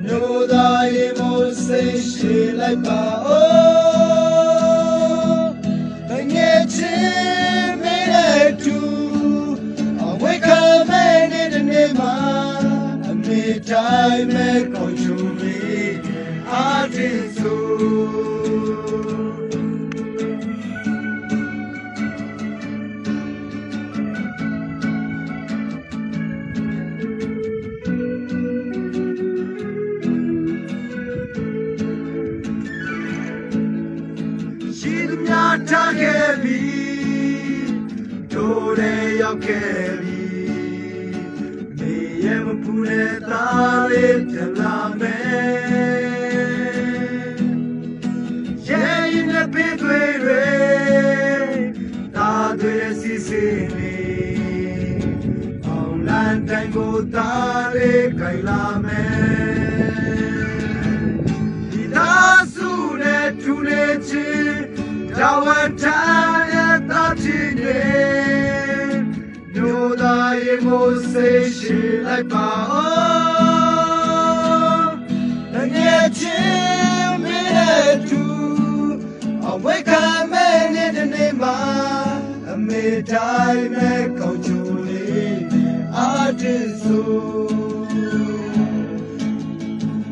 [0.05, 3.28] နိုးသားရေမိုးစိတ်ရှိလိုက်ပါ
[35.31, 36.63] ထားခဲ့ပြီ
[38.33, 40.23] တို့လည်းရောက်ခဲ့ပြီ
[41.79, 45.49] နေရမပူတဲ့သားလေးပြန်လာမယ်
[48.69, 50.47] ရဲ့ရင်နဲ့ပြေးတွေတွေ
[52.15, 53.45] သားတွေစီစီ
[53.77, 53.97] နေ
[55.67, 59.38] အောင်လန်တိုင်းကိုသားလေးကြိုင်လာမယ်
[65.19, 65.49] တဝ
[65.83, 67.81] ထားတဲ့တာချင်နေ
[69.55, 74.93] ဒိုသားရေမိုးစိတ်ရှိလိုက်ပါဦး
[75.53, 78.25] တငယ်ချင်းမင်းရဲ့သူ
[79.47, 81.59] အဝိခံမဲ့နေတဲ့နေ့မှာ
[82.51, 85.43] အမေတိုင်းမဲ့ကောင်းချိုလေး
[85.97, 87.13] အာတင်ဆို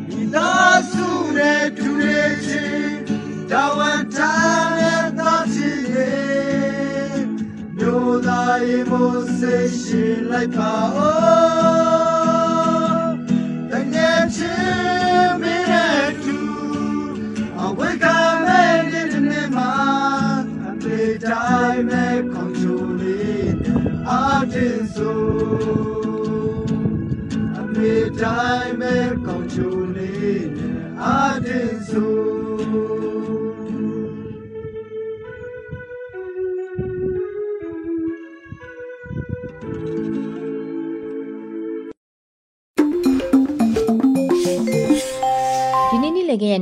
[0.09, 2.97] ဒီသားစုနဲ့တူနေချင်း
[3.51, 3.79] တဝ
[4.15, 4.66] ထားတဲ့
[8.37, 13.13] မျိုးသားရေမိုးစိတ်ရှိလိုက်ပါဦး
[13.71, 16.37] တကယ်ချင်းမင်းရဲ့သူ
[17.59, 17.87] အဝိ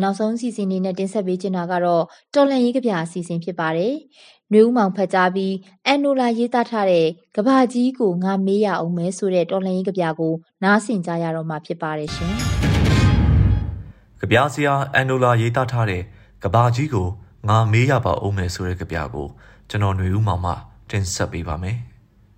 [0.05, 3.93] နေ့နေ့လည်ခင်းရဲ့နောက်ဆုံးအစီအစဉ်လေးနဲ့တင်ဆက်ပေးချင်တာကတော့တော်လန်ရေးကဗျာအစီအစဉ်ဖြစ်ပါတယ်။
[4.51, 5.53] နှွေဦးမောင်ဖတ်ကြားပြီး
[5.85, 12.33] အန်နိုလာရေးသားထားတဲ့ကဘာကြီးကိုငါမေးရအောင်မဲဆိုတဲ့တော်လန်ရေးကဗျာကိုနားဆင်ကြရတော့မှာဖြစ်ပါတယ်ရှင်။
[14.21, 16.01] ကဗျာဆရာအန်နိုလာရေးသားထားတဲ့
[16.43, 17.07] ကဘာကြီးကို
[17.49, 19.27] ငါမေးရပါအောင်မယ်ဆိုတဲ့ကဗျာကို
[19.69, 20.53] ကျွန်တော်ຫນွေဦးမောင်မှ
[20.89, 21.77] တင်ဆက်ပေးပါမယ်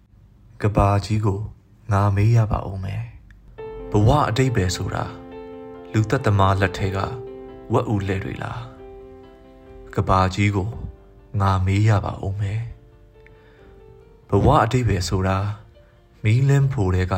[0.62, 1.40] ။ကဘာကြီးကို
[1.92, 3.04] ငါမေးရပါအောင်မယ်။
[3.92, 5.04] ဘဝအတိတ်ပဲဆိုတာ
[5.94, 7.00] လူသက်သမားလက်ထဲက
[7.74, 8.62] ဝက်ဦးလက်တွေလား
[9.94, 10.70] ကဘာကြီးကို
[11.42, 12.62] ငါမေးရပါဦးမယ်
[14.30, 15.38] ဘဝအတိတ်ပဲဆိုတာ
[16.24, 17.14] မီးလင်းဖိုတဲ့က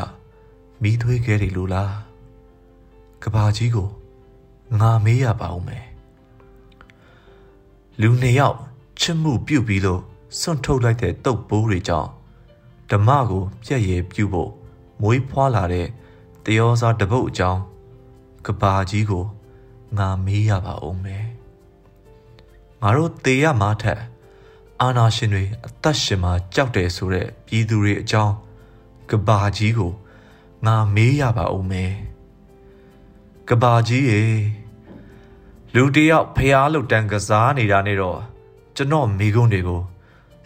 [0.82, 1.94] မီးသွေးခဲတွေလို့လား
[3.24, 3.90] ကဘာကြီးကို
[4.80, 5.86] ငါမေးရပါဦးမယ်
[8.02, 8.58] လူနှစ်ယောက်
[9.00, 10.02] ချစ်မှုပြုတ်ပြီးလို့
[10.40, 12.10] စွန့်ထုတ်လိုက်တဲ့တုတ်ပိုးတွေကြောင့်
[12.92, 14.52] ဓမ္မကိုပြည့်ရည်ပြုဖို့
[15.02, 15.88] မွေးဖွားလာတဲ့
[16.46, 17.62] တယောစာတပုတ်အကြောင်း
[18.46, 19.26] ကဘာကြီးကို
[19.98, 21.28] ငါမေးရပါဦးမယ်
[22.82, 24.02] ငါတို့တေရမာထက်
[24.82, 28.36] အာနာရှင်တွေအသက်ရှင်မှာကြောက်တယ်ဆိုတဲ့ပြည်သူတွေအကြောင်း
[29.10, 29.92] ကဘာကြီးကို
[30.66, 31.94] ငါမေးရပါဦးမယ်
[33.50, 34.24] ကဘာကြီးရေ
[35.74, 38.20] လူတယောက်ဖျားလို့တန်ကစားနေတာနဲ့တော့
[38.76, 39.82] ကျွန်တော်မိကုန်းတွေကို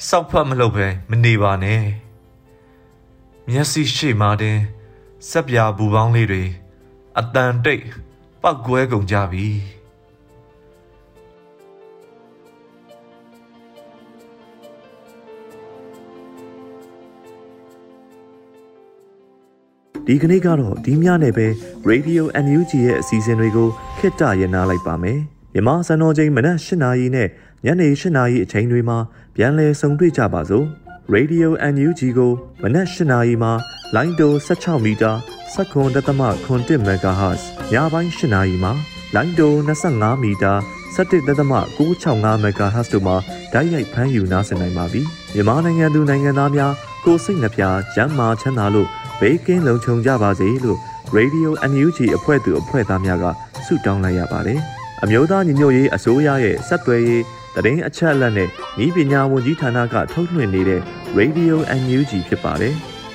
[0.08, 1.84] စောက်ဖတ်မလုပ်ပဲမနေပါနဲ့
[3.50, 4.60] မျက်စိရှိမှတင်
[5.30, 6.44] စက်ပြာဘူပေါင်းလေးတွေ
[7.20, 7.84] အတန်တိတ်
[8.44, 9.48] ပောက်ကွဲကုန်ကြပြီ
[20.08, 21.48] ဒီကနေ့ကတော့ဒီညနေပဲ
[21.90, 25.20] Radio NUG ရဲ့အစီအစဉ်တွေကိုခਿੱတရနာလိုက်ပါမယ်
[25.54, 27.28] မြန်မာစံတော်ချိန်မနက်၈နာရီနဲ့
[27.66, 28.98] ညနေ၈နာရီအချိန်တွေမှာ
[29.36, 30.66] ပြန်လည်ဆုံတွေ့ကြပါစို့
[31.14, 32.32] Radio NUG ကို
[32.62, 33.52] မနက်၈နာရီမှာ
[33.96, 35.12] လိုင်းတို16မီတာ
[35.56, 37.42] 7.3 MHz
[37.72, 38.74] ညပိုင်း၈နာရီမှာ
[39.16, 40.54] လိုင်းတို25မီတာ
[40.96, 43.16] 17.665 MHz တို့မှာ
[43.54, 45.02] ဓာတ်ရိုက်ဖမ်းယူနားဆင်နိုင်ပါပြီ
[45.34, 46.74] မြန်မာနိုင်ငံသူနိုင်ငံသားများ
[47.06, 48.88] ကိုစိတ်နှပြကျန်းမာချမ်းသာလို့
[49.20, 50.80] ဘဘေးကင်းလုံခြုံကြပါစေလို့
[51.18, 53.26] Radio NUG အဖွဲ့သူအဖွဲ့သားများက
[53.66, 54.60] ဆုတောင်းလိုက်ရပါတယ်။
[55.04, 57.24] အမျိုးသားညီညွတ်ရေးအစိုးရရဲ့စက်သွယ်ရေး
[57.56, 58.50] တရင်အချက်အလက်နဲ့
[58.86, 60.82] ဤပညာဝန်ကြီးဌာနကထုတ်လွှင့်နေတဲ့
[61.18, 62.76] Radio NUG ဖြစ်ပါတယ်။